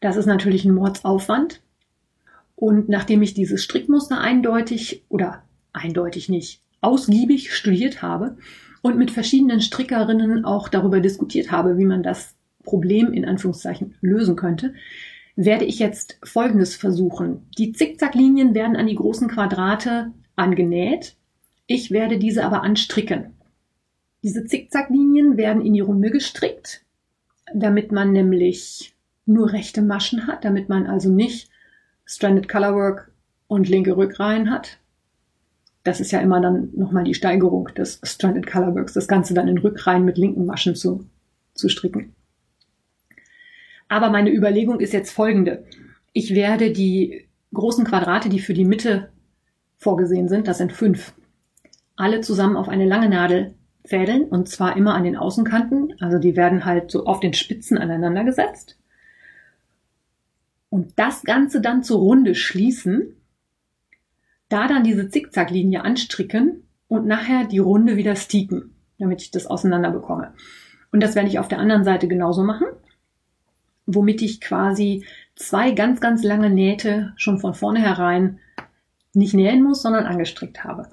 Das 0.00 0.16
ist 0.16 0.26
natürlich 0.26 0.64
ein 0.64 0.74
Mordsaufwand. 0.74 1.60
Und 2.54 2.88
nachdem 2.88 3.22
ich 3.22 3.34
dieses 3.34 3.62
Strickmuster 3.62 4.20
eindeutig 4.20 5.04
oder 5.08 5.44
eindeutig 5.72 6.28
nicht 6.28 6.60
ausgiebig 6.80 7.54
studiert 7.54 8.02
habe 8.02 8.36
und 8.82 8.98
mit 8.98 9.10
verschiedenen 9.10 9.60
Strickerinnen 9.60 10.44
auch 10.44 10.68
darüber 10.68 11.00
diskutiert 11.00 11.50
habe, 11.50 11.78
wie 11.78 11.84
man 11.84 12.02
das 12.02 12.34
Problem 12.64 13.12
in 13.12 13.24
Anführungszeichen 13.24 13.94
lösen 14.00 14.36
könnte, 14.36 14.74
werde 15.38 15.66
ich 15.66 15.78
jetzt 15.78 16.18
Folgendes 16.24 16.74
versuchen. 16.74 17.46
Die 17.58 17.70
Zickzacklinien 17.70 18.56
werden 18.56 18.74
an 18.74 18.88
die 18.88 18.96
großen 18.96 19.28
Quadrate 19.28 20.10
angenäht. 20.34 21.14
Ich 21.68 21.92
werde 21.92 22.18
diese 22.18 22.44
aber 22.44 22.64
anstricken. 22.64 23.36
Diese 24.24 24.44
Zickzacklinien 24.44 25.36
werden 25.36 25.64
in 25.64 25.74
die 25.74 25.80
Runde 25.80 26.10
gestrickt, 26.10 26.84
damit 27.54 27.92
man 27.92 28.10
nämlich 28.10 28.96
nur 29.26 29.52
rechte 29.52 29.80
Maschen 29.80 30.26
hat, 30.26 30.44
damit 30.44 30.68
man 30.68 30.88
also 30.88 31.08
nicht 31.08 31.48
Stranded 32.04 32.48
Colorwork 32.48 33.12
und 33.46 33.68
linke 33.68 33.96
Rückreihen 33.96 34.50
hat. 34.50 34.78
Das 35.84 36.00
ist 36.00 36.10
ja 36.10 36.18
immer 36.18 36.40
dann 36.40 36.70
nochmal 36.74 37.04
die 37.04 37.14
Steigerung 37.14 37.68
des 37.76 38.00
Stranded 38.02 38.48
Colorworks, 38.48 38.94
das 38.94 39.06
Ganze 39.06 39.34
dann 39.34 39.46
in 39.46 39.58
Rückreihen 39.58 40.04
mit 40.04 40.18
linken 40.18 40.46
Maschen 40.46 40.74
zu, 40.74 41.06
zu 41.54 41.68
stricken. 41.68 42.16
Aber 43.88 44.10
meine 44.10 44.32
Überlegung 44.32 44.80
ist 44.80 44.92
jetzt 44.92 45.10
folgende. 45.10 45.64
Ich 46.12 46.34
werde 46.34 46.72
die 46.72 47.28
großen 47.52 47.84
Quadrate, 47.84 48.28
die 48.28 48.40
für 48.40 48.54
die 48.54 48.64
Mitte 48.64 49.10
vorgesehen 49.78 50.28
sind, 50.28 50.48
das 50.48 50.58
sind 50.58 50.72
fünf, 50.72 51.14
alle 51.96 52.20
zusammen 52.20 52.56
auf 52.56 52.68
eine 52.68 52.86
lange 52.86 53.08
Nadel 53.08 53.54
fädeln 53.86 54.24
und 54.24 54.48
zwar 54.48 54.76
immer 54.76 54.94
an 54.94 55.04
den 55.04 55.16
Außenkanten. 55.16 55.94
Also 56.00 56.18
die 56.18 56.36
werden 56.36 56.64
halt 56.64 56.90
so 56.90 57.06
auf 57.06 57.20
den 57.20 57.32
Spitzen 57.32 57.78
aneinander 57.78 58.24
gesetzt. 58.24 58.78
Und 60.68 60.98
das 60.98 61.22
Ganze 61.22 61.60
dann 61.62 61.82
zur 61.82 62.00
Runde 62.00 62.34
schließen, 62.34 63.16
da 64.50 64.68
dann 64.68 64.84
diese 64.84 65.08
Zickzacklinie 65.08 65.82
anstricken 65.82 66.64
und 66.88 67.06
nachher 67.06 67.44
die 67.44 67.58
Runde 67.58 67.96
wieder 67.96 68.16
stieken, 68.16 68.74
damit 68.98 69.22
ich 69.22 69.30
das 69.30 69.46
auseinander 69.46 69.90
bekomme. 69.90 70.34
Und 70.92 71.02
das 71.02 71.14
werde 71.14 71.28
ich 71.28 71.38
auf 71.38 71.48
der 71.48 71.58
anderen 71.58 71.84
Seite 71.84 72.08
genauso 72.08 72.42
machen 72.42 72.66
womit 73.88 74.22
ich 74.22 74.40
quasi 74.40 75.04
zwei 75.34 75.72
ganz, 75.72 76.00
ganz 76.00 76.22
lange 76.22 76.50
Nähte 76.50 77.14
schon 77.16 77.38
von 77.38 77.54
vornherein 77.54 78.38
nicht 79.14 79.34
nähen 79.34 79.64
muss, 79.64 79.82
sondern 79.82 80.04
angestrickt 80.04 80.62
habe. 80.62 80.88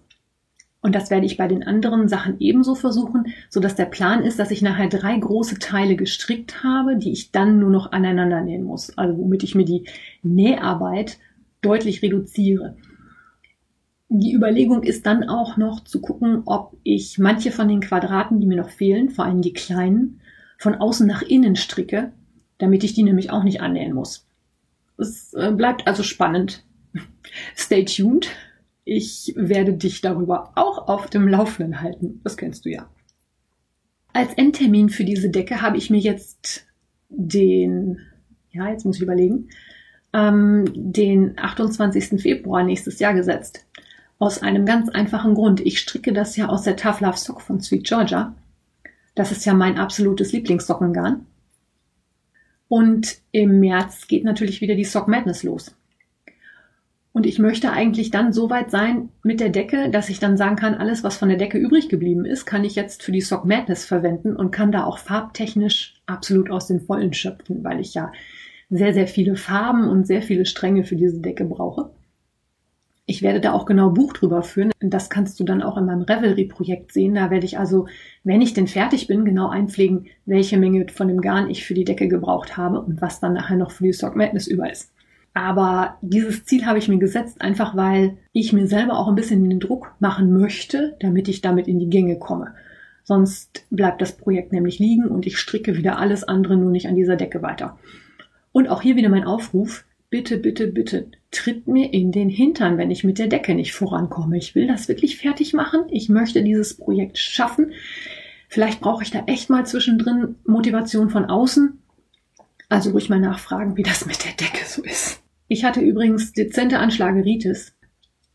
Und 0.81 0.95
das 0.95 1.09
werde 1.09 1.25
ich 1.25 1.35
bei 1.35 1.47
den 1.47 1.63
anderen 1.63 2.07
Sachen 2.07 2.39
ebenso 2.39 2.75
versuchen, 2.75 3.33
so 3.49 3.59
dass 3.59 3.75
der 3.75 3.85
Plan 3.85 4.21
ist, 4.21 4.39
dass 4.39 4.51
ich 4.51 4.61
nachher 4.61 4.87
drei 4.87 5.17
große 5.17 5.59
Teile 5.59 5.95
gestrickt 5.95 6.63
habe, 6.63 6.95
die 6.95 7.11
ich 7.11 7.31
dann 7.31 7.59
nur 7.59 7.71
noch 7.71 7.91
aneinander 7.91 8.41
nähen 8.41 8.63
muss. 8.63 8.97
Also 8.97 9.17
womit 9.17 9.43
ich 9.43 9.55
mir 9.55 9.65
die 9.65 9.85
Näharbeit 10.21 11.17
deutlich 11.61 12.01
reduziere. 12.01 12.77
Die 14.09 14.33
Überlegung 14.33 14.83
ist 14.83 15.05
dann 15.07 15.27
auch 15.27 15.57
noch 15.57 15.83
zu 15.83 15.99
gucken, 15.99 16.43
ob 16.45 16.77
ich 16.83 17.17
manche 17.17 17.51
von 17.51 17.67
den 17.67 17.81
Quadraten, 17.81 18.39
die 18.39 18.47
mir 18.47 18.57
noch 18.57 18.69
fehlen, 18.69 19.09
vor 19.09 19.25
allem 19.25 19.41
die 19.41 19.53
kleinen, 19.53 20.21
von 20.59 20.75
außen 20.75 21.07
nach 21.07 21.23
innen 21.23 21.55
stricke, 21.55 22.13
damit 22.57 22.83
ich 22.83 22.93
die 22.93 23.03
nämlich 23.03 23.31
auch 23.31 23.43
nicht 23.43 23.61
annähen 23.61 23.93
muss. 23.93 24.27
Es 24.97 25.33
äh, 25.33 25.51
bleibt 25.51 25.87
also 25.87 26.03
spannend. 26.03 26.63
Stay 27.55 27.85
tuned. 27.85 28.29
Ich 28.83 29.33
werde 29.35 29.73
dich 29.73 30.01
darüber 30.01 30.51
auch 30.55 30.87
auf 30.87 31.09
dem 31.09 31.27
Laufenden 31.27 31.81
halten. 31.81 32.21
Das 32.23 32.37
kennst 32.37 32.65
du 32.65 32.69
ja. 32.69 32.89
Als 34.13 34.33
Endtermin 34.35 34.89
für 34.89 35.03
diese 35.03 35.29
Decke 35.29 35.61
habe 35.61 35.77
ich 35.77 35.89
mir 35.89 35.99
jetzt 35.99 36.65
den, 37.09 37.99
ja, 38.51 38.69
jetzt 38.69 38.85
muss 38.85 38.97
ich 38.97 39.01
überlegen, 39.01 39.49
ähm, 40.13 40.65
den 40.73 41.37
28. 41.37 42.21
Februar 42.21 42.63
nächstes 42.63 42.99
Jahr 42.99 43.13
gesetzt. 43.13 43.65
Aus 44.17 44.41
einem 44.41 44.65
ganz 44.65 44.87
einfachen 44.89 45.33
Grund. 45.33 45.59
Ich 45.59 45.79
stricke 45.79 46.13
das 46.13 46.37
ja 46.37 46.47
aus 46.47 46.61
der 46.61 46.77
Tough 46.77 47.01
Love 47.01 47.17
Sock 47.17 47.41
von 47.41 47.59
Sweet 47.59 47.85
Georgia. 47.85 48.33
Das 49.15 49.31
ist 49.31 49.45
ja 49.45 49.53
mein 49.53 49.77
absolutes 49.77 50.31
Lieblingssockengarn. 50.31 51.25
Und 52.67 53.17
im 53.31 53.59
März 53.59 54.07
geht 54.07 54.23
natürlich 54.23 54.61
wieder 54.61 54.75
die 54.75 54.83
Sock 54.83 55.07
Madness 55.07 55.43
los. 55.43 55.75
Und 57.15 57.25
ich 57.25 57.39
möchte 57.39 57.71
eigentlich 57.71 58.11
dann 58.11 58.33
so 58.33 58.49
weit 58.49 58.71
sein 58.71 59.07
mit 59.23 59.39
der 59.39 59.47
Decke, 59.47 59.89
dass 59.89 60.09
ich 60.09 60.19
dann 60.19 60.35
sagen 60.35 60.57
kann, 60.57 60.75
alles, 60.75 61.01
was 61.01 61.15
von 61.15 61.29
der 61.29 61.37
Decke 61.37 61.57
übrig 61.57 61.87
geblieben 61.87 62.25
ist, 62.25 62.45
kann 62.45 62.65
ich 62.65 62.75
jetzt 62.75 63.03
für 63.03 63.13
die 63.13 63.21
Sock 63.21 63.45
Madness 63.45 63.85
verwenden 63.85 64.35
und 64.35 64.51
kann 64.51 64.73
da 64.73 64.83
auch 64.83 64.97
farbtechnisch 64.97 66.01
absolut 66.07 66.51
aus 66.51 66.67
den 66.67 66.81
Vollen 66.81 67.13
schöpfen, 67.13 67.63
weil 67.63 67.79
ich 67.79 67.93
ja 67.93 68.11
sehr, 68.69 68.93
sehr 68.93 69.07
viele 69.07 69.37
Farben 69.37 69.87
und 69.87 70.05
sehr 70.05 70.21
viele 70.21 70.45
Stränge 70.45 70.83
für 70.83 70.97
diese 70.97 71.21
Decke 71.21 71.45
brauche. 71.45 71.91
Ich 73.07 73.21
werde 73.21 73.39
da 73.39 73.51
auch 73.51 73.65
genau 73.65 73.91
Buch 73.91 74.13
drüber 74.13 74.41
führen. 74.41 74.71
Das 74.79 75.11
kannst 75.11 75.39
du 75.39 75.43
dann 75.43 75.61
auch 75.61 75.77
in 75.77 75.85
meinem 75.85 76.01
Revelry-Projekt 76.01 76.91
sehen. 76.91 77.13
Da 77.13 77.29
werde 77.29 77.45
ich 77.45 77.59
also, 77.59 77.87
wenn 78.23 78.41
ich 78.41 78.53
denn 78.53 78.67
fertig 78.67 79.05
bin, 79.05 79.25
genau 79.25 79.49
einpflegen, 79.49 80.07
welche 80.25 80.57
Menge 80.57 80.87
von 80.89 81.07
dem 81.07 81.21
Garn 81.21 81.49
ich 81.49 81.65
für 81.65 81.75
die 81.75 81.83
Decke 81.83 82.07
gebraucht 82.07 82.57
habe 82.57 82.81
und 82.81 83.01
was 83.01 83.19
dann 83.19 83.33
nachher 83.33 83.57
noch 83.57 83.69
für 83.69 83.83
die 83.83 83.93
Sock 83.93 84.15
Madness 84.15 84.47
über 84.47 84.71
ist. 84.71 84.91
Aber 85.35 85.97
dieses 86.01 86.45
Ziel 86.45 86.65
habe 86.65 86.79
ich 86.79 86.87
mir 86.87 86.97
gesetzt, 86.97 87.41
einfach 87.41 87.75
weil 87.75 88.17
ich 88.31 88.53
mir 88.53 88.67
selber 88.67 88.97
auch 88.97 89.09
ein 89.09 89.15
bisschen 89.15 89.47
den 89.47 89.59
Druck 89.59 89.93
machen 89.99 90.33
möchte, 90.33 90.95
damit 90.99 91.27
ich 91.27 91.41
damit 91.41 91.67
in 91.67 91.77
die 91.77 91.89
Gänge 91.89 92.17
komme. 92.17 92.53
Sonst 93.03 93.65
bleibt 93.69 94.01
das 94.01 94.13
Projekt 94.13 94.51
nämlich 94.51 94.79
liegen 94.79 95.05
und 95.07 95.27
ich 95.27 95.37
stricke 95.37 95.77
wieder 95.77 95.99
alles 95.99 96.23
andere 96.23 96.57
nur 96.57 96.71
nicht 96.71 96.87
an 96.87 96.95
dieser 96.95 97.17
Decke 97.17 97.43
weiter. 97.43 97.77
Und 98.51 98.69
auch 98.69 98.81
hier 98.81 98.95
wieder 98.95 99.09
mein 99.09 99.25
Aufruf 99.25 99.83
bitte, 100.15 100.37
bitte, 100.37 100.67
bitte, 100.67 101.07
tritt 101.29 101.67
mir 101.67 101.91
in 101.91 102.13
den 102.13 102.29
Hintern, 102.29 102.77
wenn 102.77 102.89
ich 102.89 103.03
mit 103.03 103.19
der 103.19 103.27
Decke 103.27 103.53
nicht 103.53 103.73
vorankomme. 103.73 104.37
Ich 104.37 104.55
will 104.55 104.65
das 104.65 104.87
wirklich 104.87 105.17
fertig 105.17 105.51
machen. 105.51 105.81
Ich 105.89 106.07
möchte 106.07 106.41
dieses 106.41 106.77
Projekt 106.77 107.17
schaffen. 107.17 107.73
Vielleicht 108.47 108.79
brauche 108.79 109.03
ich 109.03 109.11
da 109.11 109.25
echt 109.25 109.49
mal 109.49 109.65
zwischendrin 109.65 110.35
Motivation 110.45 111.09
von 111.09 111.25
außen. 111.25 111.81
Also 112.69 112.91
ruhig 112.91 113.09
mal 113.09 113.19
nachfragen, 113.19 113.75
wie 113.75 113.83
das 113.83 114.05
mit 114.05 114.23
der 114.23 114.31
Decke 114.31 114.65
so 114.65 114.83
ist. 114.83 115.21
Ich 115.49 115.65
hatte 115.65 115.81
übrigens 115.81 116.31
dezente 116.31 116.79
Anschlageritis. 116.79 117.75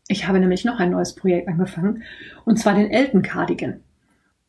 Ich 0.07 0.27
habe 0.27 0.39
nämlich 0.39 0.63
noch 0.63 0.79
ein 0.79 0.91
neues 0.91 1.15
Projekt 1.15 1.47
angefangen, 1.47 2.03
und 2.45 2.59
zwar 2.59 2.75
den 2.75 2.91
Elton 2.91 3.23
Cardigan. 3.23 3.79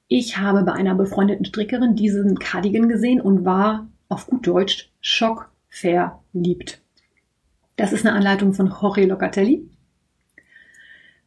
Ich 0.07 0.37
habe 0.37 0.65
bei 0.65 0.73
einer 0.73 0.95
befreundeten 0.95 1.47
Strickerin 1.47 1.97
diesen 1.97 2.39
Cardigan 2.39 2.91
gesehen 2.91 3.23
und 3.23 3.47
war 3.47 3.89
auf 4.11 4.27
gut 4.27 4.47
Deutsch 4.47 4.93
schockverliebt. 5.01 6.82
Das 7.77 7.93
ist 7.93 8.07
eine 8.07 8.15
Anleitung 8.15 8.53
von 8.53 8.69
Jorge 8.69 9.07
Locatelli 9.07 9.69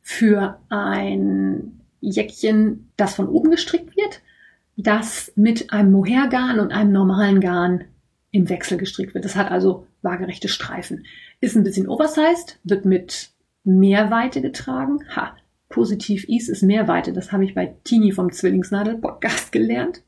für 0.02 0.60
ein 0.70 1.82
Jäckchen, 2.00 2.92
das 2.96 3.16
von 3.16 3.28
oben 3.28 3.50
gestrickt 3.50 3.98
wird, 3.98 4.22
das 4.78 5.32
mit 5.36 5.72
einem 5.74 5.92
Mohairgarn 5.92 6.60
und 6.60 6.72
einem 6.72 6.92
normalen 6.92 7.40
Garn 7.40 7.86
im 8.30 8.48
Wechsel 8.50 8.78
gestrickt 8.78 9.16
wird. 9.16 9.26
Das 9.26 9.36
hat 9.36 9.50
also 9.50 9.88
waagerechte 10.04 10.48
Streifen. 10.48 11.06
Ist 11.42 11.56
ein 11.56 11.64
bisschen 11.64 11.88
oversized, 11.88 12.60
wird 12.64 12.86
mit 12.86 13.32
Mehrweite 13.64 14.42
getragen. 14.42 15.00
Ha, 15.16 15.36
positiv 15.70 16.26
Is 16.30 16.50
ist 16.50 16.62
Mehrweite. 16.62 17.12
Das 17.12 17.32
habe 17.32 17.44
ich 17.44 17.56
bei 17.56 17.76
Tini 17.84 18.12
vom 18.12 18.32
Zwillingsnadel 18.32 18.98
Podcast 18.98 19.52
gelernt. 19.52 20.04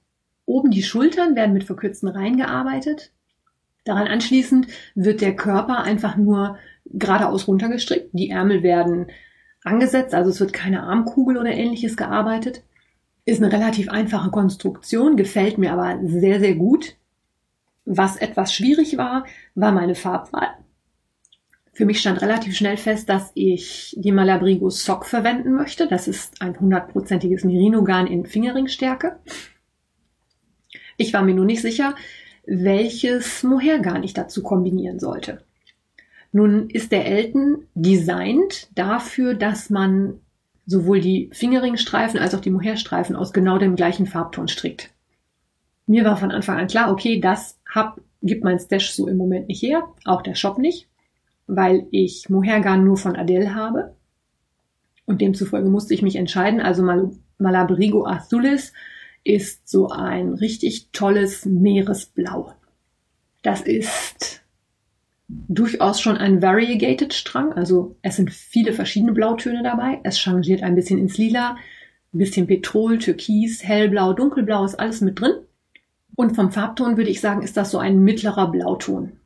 Oben 0.46 0.70
die 0.70 0.84
Schultern 0.84 1.36
werden 1.36 1.54
mit 1.54 1.64
verkürzten 1.64 2.10
Reihen 2.10 2.38
gearbeitet. 2.38 3.12
Daran 3.88 4.08
anschließend 4.08 4.68
wird 4.96 5.22
der 5.22 5.36
Körper 5.36 5.84
einfach 5.84 6.18
nur 6.18 6.58
geradeaus 6.86 7.48
runtergestrickt. 7.48 8.10
Die 8.12 8.30
Ärmel 8.30 8.62
werden 8.62 9.08
angesetzt, 9.64 10.14
also 10.14 10.30
es 10.30 10.40
wird 10.40 10.52
keine 10.52 10.84
Armkugel 10.84 11.38
oder 11.38 11.52
ähnliches 11.52 11.96
gearbeitet. 11.96 12.64
Ist 13.24 13.42
eine 13.42 13.52
relativ 13.52 13.90
einfache 13.90 14.30
Konstruktion, 14.30 15.16
gefällt 15.16 15.58
mir 15.58 15.72
aber 15.72 16.00
sehr, 16.04 16.40
sehr 16.40 16.56
gut. 16.56 16.96
Was 17.86 18.18
etwas 18.18 18.54
schwierig 18.54 18.98
war, 18.98 19.26
war 19.56 19.72
meine 19.72 19.96
Farbwahl. 19.96 20.50
Für 21.72 21.86
mich 21.86 22.00
stand 22.00 22.22
relativ 22.22 22.58
schnell 22.58 22.76
fest, 22.76 23.08
dass 23.08 23.32
ich 23.36 23.96
die 23.98 24.12
Malabrigo 24.12 24.70
Sock 24.70 25.06
verwenden 25.06 25.54
möchte. 25.54 25.88
Das 25.88 26.08
ist 26.08 26.42
ein 26.42 26.60
hundertprozentiges 26.60 27.46
Merino-Garn 27.46 28.08
in 28.08 28.26
Fingerringstärke. 28.26 29.20
Ich 30.98 31.14
war 31.14 31.22
mir 31.22 31.36
nur 31.36 31.46
nicht 31.46 31.62
sicher, 31.62 31.96
welches 32.48 33.44
Mohair-Garn 33.44 34.04
ich 34.04 34.14
dazu 34.14 34.42
kombinieren 34.42 35.00
sollte. 35.00 35.44
Nun 36.32 36.70
ist 36.70 36.92
der 36.92 37.06
Elton 37.06 37.66
designt 37.76 38.70
dafür, 38.76 39.34
dass 39.34 39.70
man 39.70 40.20
sowohl 40.66 41.00
die 41.02 41.30
Fingerringstreifen 41.34 42.20
als 42.20 42.36
auch 42.36 42.42
die 42.42 42.50
Mohairstreifen 42.50 43.16
aus 43.16 43.34
genau 43.34 43.58
dem 43.58 43.76
gleichen 43.76 44.06
Farbton 44.06 44.48
strickt. 44.48 44.92
Mir 45.86 46.04
war 46.04 46.18
von 46.18 46.32
Anfang 46.32 46.58
an 46.58 46.68
klar, 46.68 46.92
okay, 46.92 47.20
das 47.20 47.58
hab, 47.70 48.02
gibt 48.22 48.44
mein 48.44 48.60
Stash 48.60 48.92
so 48.92 49.08
im 49.08 49.18
Moment 49.18 49.48
nicht 49.48 49.62
her, 49.62 49.88
auch 50.04 50.22
der 50.22 50.36
Shop 50.36 50.58
nicht, 50.58 50.88
weil 51.48 51.88
ich 51.92 52.30
Mohairgarn 52.30 52.84
nur 52.84 52.98
von 52.98 53.16
Adele 53.16 53.56
habe. 53.56 53.96
Und 55.06 55.22
demzufolge 55.22 55.70
musste 55.70 55.94
ich 55.94 56.02
mich 56.02 56.18
entscheiden. 56.18 56.60
Also 56.60 56.84
Mal 56.84 57.12
Malabrigo 57.38 58.06
Azulis 58.06 58.74
ist 59.28 59.68
so 59.68 59.90
ein 59.90 60.34
richtig 60.34 60.90
tolles 60.92 61.46
Meeresblau. 61.46 62.54
Das 63.44 63.62
ist 63.62 64.42
durchaus 65.28 66.00
schon 66.00 66.18
ein 66.18 66.42
variegated 66.42 67.14
Strang, 67.14 67.52
also 67.54 67.98
es 68.02 68.16
sind 68.16 68.32
viele 68.32 68.72
verschiedene 68.72 69.12
Blautöne 69.12 69.62
dabei. 69.62 70.00
Es 70.04 70.18
changiert 70.18 70.64
ein 70.64 70.76
bisschen 70.76 71.00
ins 71.00 71.18
Lila, 71.18 71.58
ein 72.14 72.18
bisschen 72.18 72.48
Petrol, 72.48 72.98
Türkis, 72.98 73.64
Hellblau, 73.64 74.14
Dunkelblau 74.14 74.64
ist 74.64 74.76
alles 74.76 75.02
mit 75.02 75.20
drin. 75.20 75.34
Und 76.16 76.36
vom 76.36 76.52
Farbton 76.52 76.98
würde 76.98 77.12
ich 77.12 77.22
sagen, 77.22 77.44
ist 77.44 77.58
das 77.58 77.72
so 77.72 77.78
ein 77.78 78.00
mittlerer 78.00 78.50
Blauton. 78.50 79.20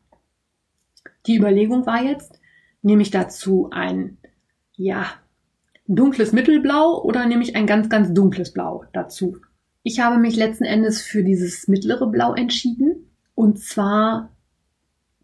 Die 1.27 1.37
Überlegung 1.37 1.85
war 1.85 2.03
jetzt, 2.03 2.39
nehme 2.81 3.03
ich 3.03 3.11
dazu 3.11 3.69
ein, 3.71 4.17
ja, 4.75 5.05
dunkles 5.87 6.31
Mittelblau 6.31 7.01
oder 7.03 7.25
nehme 7.27 7.43
ich 7.43 7.55
ein 7.55 7.67
ganz, 7.67 7.89
ganz 7.89 8.13
dunkles 8.13 8.51
Blau 8.51 8.85
dazu? 8.91 9.37
Ich 9.83 9.99
habe 9.99 10.17
mich 10.17 10.35
letzten 10.35 10.65
Endes 10.65 11.01
für 11.01 11.23
dieses 11.23 11.67
mittlere 11.67 12.07
Blau 12.07 12.33
entschieden. 12.33 13.11
Und 13.35 13.59
zwar 13.59 14.29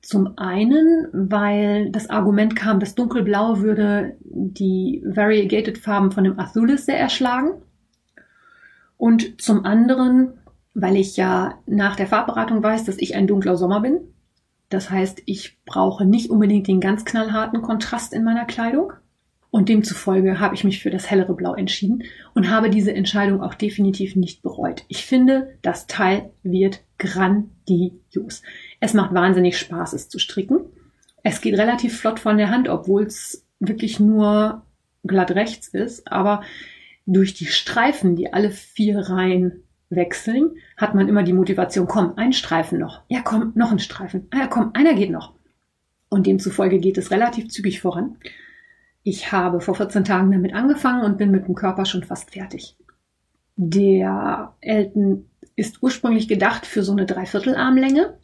zum 0.01 0.37
einen, 0.37 1.07
weil 1.11 1.91
das 1.91 2.09
Argument 2.09 2.55
kam, 2.55 2.79
das 2.79 2.95
dunkelblau 2.95 3.59
würde 3.59 4.17
die 4.21 5.03
Variegated 5.05 5.77
Farben 5.77 6.11
von 6.11 6.23
dem 6.23 6.39
Azulis 6.39 6.85
sehr 6.85 6.99
erschlagen. 6.99 7.61
Und 8.95 9.41
zum 9.41 9.65
anderen, 9.65 10.33
weil 10.73 10.95
ich 10.95 11.17
ja 11.17 11.59
nach 11.67 11.95
der 11.95 12.07
Farbberatung 12.07 12.63
weiß, 12.63 12.85
dass 12.85 12.97
ich 12.97 13.15
ein 13.15 13.27
dunkler 13.27 13.57
Sommer 13.57 13.81
bin. 13.81 13.99
Das 14.69 14.89
heißt, 14.89 15.21
ich 15.25 15.63
brauche 15.65 16.05
nicht 16.05 16.29
unbedingt 16.29 16.67
den 16.67 16.79
ganz 16.79 17.05
knallharten 17.05 17.61
Kontrast 17.61 18.13
in 18.13 18.23
meiner 18.23 18.45
Kleidung. 18.45 18.93
Und 19.49 19.69
demzufolge 19.69 20.39
habe 20.39 20.55
ich 20.55 20.63
mich 20.63 20.81
für 20.81 20.89
das 20.89 21.09
hellere 21.09 21.33
Blau 21.33 21.53
entschieden 21.55 22.03
und 22.33 22.49
habe 22.49 22.69
diese 22.69 22.93
Entscheidung 22.93 23.41
auch 23.41 23.53
definitiv 23.53 24.15
nicht 24.15 24.41
bereut. 24.43 24.83
Ich 24.87 25.05
finde, 25.05 25.57
das 25.61 25.87
Teil 25.87 26.31
wird 26.43 26.83
grandios. 26.97 28.43
Es 28.79 28.93
macht 28.93 29.13
wahnsinnig 29.13 29.57
Spaß, 29.57 29.93
es 29.93 30.09
zu 30.09 30.19
stricken. 30.19 30.59
Es 31.23 31.41
geht 31.41 31.57
relativ 31.57 31.97
flott 31.97 32.19
von 32.19 32.37
der 32.37 32.49
Hand, 32.49 32.67
obwohl 32.67 33.03
es 33.03 33.45
wirklich 33.59 33.99
nur 33.99 34.63
glatt 35.03 35.31
rechts 35.31 35.69
ist. 35.69 36.11
Aber 36.11 36.41
durch 37.05 37.33
die 37.33 37.45
Streifen, 37.45 38.15
die 38.15 38.33
alle 38.33 38.51
vier 38.51 38.99
Reihen 38.99 39.63
wechseln, 39.89 40.57
hat 40.75 40.93
man 40.93 41.07
immer 41.07 41.23
die 41.23 41.33
Motivation, 41.33 41.87
komm, 41.87 42.13
ein 42.17 42.33
Streifen 42.33 42.79
noch. 42.79 43.01
Ja, 43.07 43.21
komm, 43.23 43.53
noch 43.55 43.71
ein 43.71 43.79
Streifen. 43.79 44.27
Ah, 44.31 44.39
ja, 44.39 44.47
komm, 44.47 44.71
einer 44.73 44.93
geht 44.93 45.09
noch. 45.09 45.33
Und 46.09 46.27
demzufolge 46.27 46.79
geht 46.79 46.97
es 46.97 47.11
relativ 47.11 47.49
zügig 47.49 47.81
voran. 47.81 48.17
Ich 49.09 49.31
habe 49.31 49.61
vor 49.61 49.73
14 49.73 50.03
Tagen 50.03 50.33
damit 50.33 50.53
angefangen 50.53 51.05
und 51.05 51.17
bin 51.17 51.31
mit 51.31 51.47
dem 51.47 51.55
Körper 51.55 51.85
schon 51.85 52.03
fast 52.03 52.31
fertig. 52.31 52.75
Der 53.55 54.53
Elton 54.59 55.29
ist 55.55 55.81
ursprünglich 55.81 56.27
gedacht 56.27 56.65
für 56.65 56.83
so 56.83 56.91
eine 56.91 57.05
Dreiviertelarmlänge. 57.05 58.17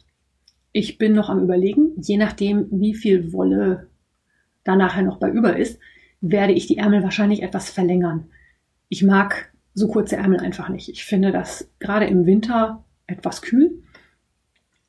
Ich 0.72 0.98
bin 0.98 1.14
noch 1.14 1.30
am 1.30 1.42
Überlegen, 1.42 1.94
je 1.96 2.18
nachdem, 2.18 2.68
wie 2.70 2.92
viel 2.92 3.32
Wolle 3.32 3.88
da 4.62 4.76
nachher 4.76 5.00
noch 5.00 5.16
bei 5.16 5.30
über 5.30 5.56
ist, 5.56 5.80
werde 6.20 6.52
ich 6.52 6.66
die 6.66 6.76
Ärmel 6.76 7.02
wahrscheinlich 7.02 7.42
etwas 7.42 7.70
verlängern. 7.70 8.26
Ich 8.90 9.02
mag 9.02 9.54
so 9.72 9.88
kurze 9.88 10.16
Ärmel 10.16 10.40
einfach 10.40 10.68
nicht. 10.68 10.90
Ich 10.90 11.06
finde 11.06 11.32
das 11.32 11.70
gerade 11.78 12.04
im 12.04 12.26
Winter 12.26 12.84
etwas 13.06 13.40
kühl. 13.40 13.82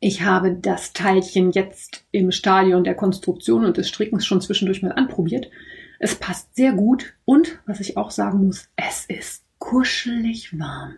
Ich 0.01 0.23
habe 0.23 0.57
das 0.61 0.91
Teilchen 0.91 1.51
jetzt 1.51 2.05
im 2.11 2.31
Stadion 2.31 2.83
der 2.83 2.95
Konstruktion 2.95 3.63
und 3.63 3.77
des 3.77 3.87
Strickens 3.87 4.25
schon 4.25 4.41
zwischendurch 4.41 4.81
mal 4.81 4.91
anprobiert. 4.91 5.49
Es 5.99 6.15
passt 6.15 6.55
sehr 6.55 6.73
gut 6.73 7.13
und, 7.25 7.59
was 7.65 7.79
ich 7.79 7.97
auch 7.97 8.11
sagen 8.11 8.45
muss, 8.45 8.69
es 8.75 9.05
ist 9.05 9.43
kuschelig 9.59 10.57
warm. 10.59 10.95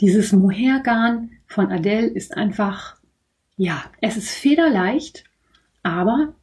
Dieses 0.00 0.32
Mohairgarn 0.32 1.30
von 1.46 1.70
Adele 1.70 2.06
ist 2.06 2.36
einfach, 2.36 2.96
ja, 3.56 3.84
es 4.00 4.16
ist 4.16 4.30
federleicht, 4.30 5.24
aber 5.82 6.34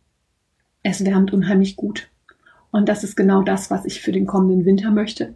es 0.83 1.03
wärmt 1.05 1.33
unheimlich 1.33 1.75
gut. 1.75 2.09
Und 2.71 2.87
das 2.87 3.03
ist 3.03 3.15
genau 3.15 3.41
das, 3.41 3.69
was 3.69 3.85
ich 3.85 4.01
für 4.01 4.11
den 4.11 4.25
kommenden 4.25 4.65
Winter 4.65 4.91
möchte. 4.91 5.35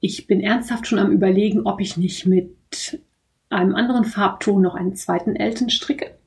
Ich 0.00 0.26
bin 0.26 0.40
ernsthaft 0.40 0.86
schon 0.86 0.98
am 0.98 1.10
überlegen, 1.10 1.62
ob 1.66 1.80
ich 1.80 1.96
nicht 1.96 2.26
mit 2.26 3.00
einem 3.48 3.74
anderen 3.74 4.04
Farbton 4.04 4.60
noch 4.60 4.74
einen 4.74 4.94
zweiten 4.94 5.36
Elton 5.36 5.70
stricke. 5.70 6.18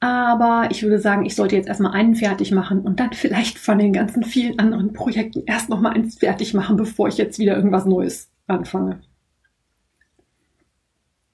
Aber 0.00 0.68
ich 0.70 0.82
würde 0.82 1.00
sagen, 1.00 1.26
ich 1.26 1.34
sollte 1.34 1.56
jetzt 1.56 1.68
erstmal 1.68 1.92
einen 1.92 2.14
fertig 2.14 2.52
machen 2.52 2.80
und 2.80 3.00
dann 3.00 3.12
vielleicht 3.12 3.58
von 3.58 3.78
den 3.78 3.92
ganzen 3.92 4.22
vielen 4.22 4.58
anderen 4.58 4.92
Projekten 4.92 5.42
erst 5.46 5.68
noch 5.68 5.80
mal 5.80 5.92
eins 5.92 6.18
fertig 6.18 6.54
machen, 6.54 6.76
bevor 6.76 7.08
ich 7.08 7.18
jetzt 7.18 7.38
wieder 7.38 7.56
irgendwas 7.56 7.84
Neues 7.84 8.30
anfange. 8.46 9.00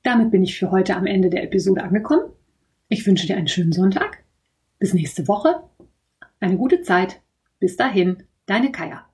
Damit 0.02 0.30
bin 0.30 0.42
ich 0.42 0.58
für 0.58 0.70
heute 0.70 0.96
am 0.96 1.06
Ende 1.06 1.30
der 1.30 1.44
Episode 1.44 1.82
angekommen. 1.82 2.24
Ich 2.88 3.06
wünsche 3.06 3.26
dir 3.26 3.36
einen 3.36 3.48
schönen 3.48 3.72
Sonntag. 3.72 4.18
Bis 4.78 4.94
nächste 4.94 5.28
Woche. 5.28 5.62
Eine 6.40 6.56
gute 6.56 6.82
Zeit. 6.82 7.20
Bis 7.58 7.76
dahin, 7.76 8.24
deine 8.46 8.70
Kaya. 8.70 9.06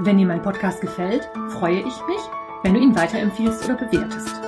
Wenn 0.00 0.18
dir 0.18 0.26
mein 0.26 0.42
Podcast 0.42 0.80
gefällt, 0.80 1.28
freue 1.48 1.78
ich 1.78 1.84
mich, 2.06 2.20
wenn 2.62 2.74
du 2.74 2.80
ihn 2.80 2.94
weiterempfiehlst 2.94 3.64
oder 3.64 3.76
bewertest. 3.76 4.47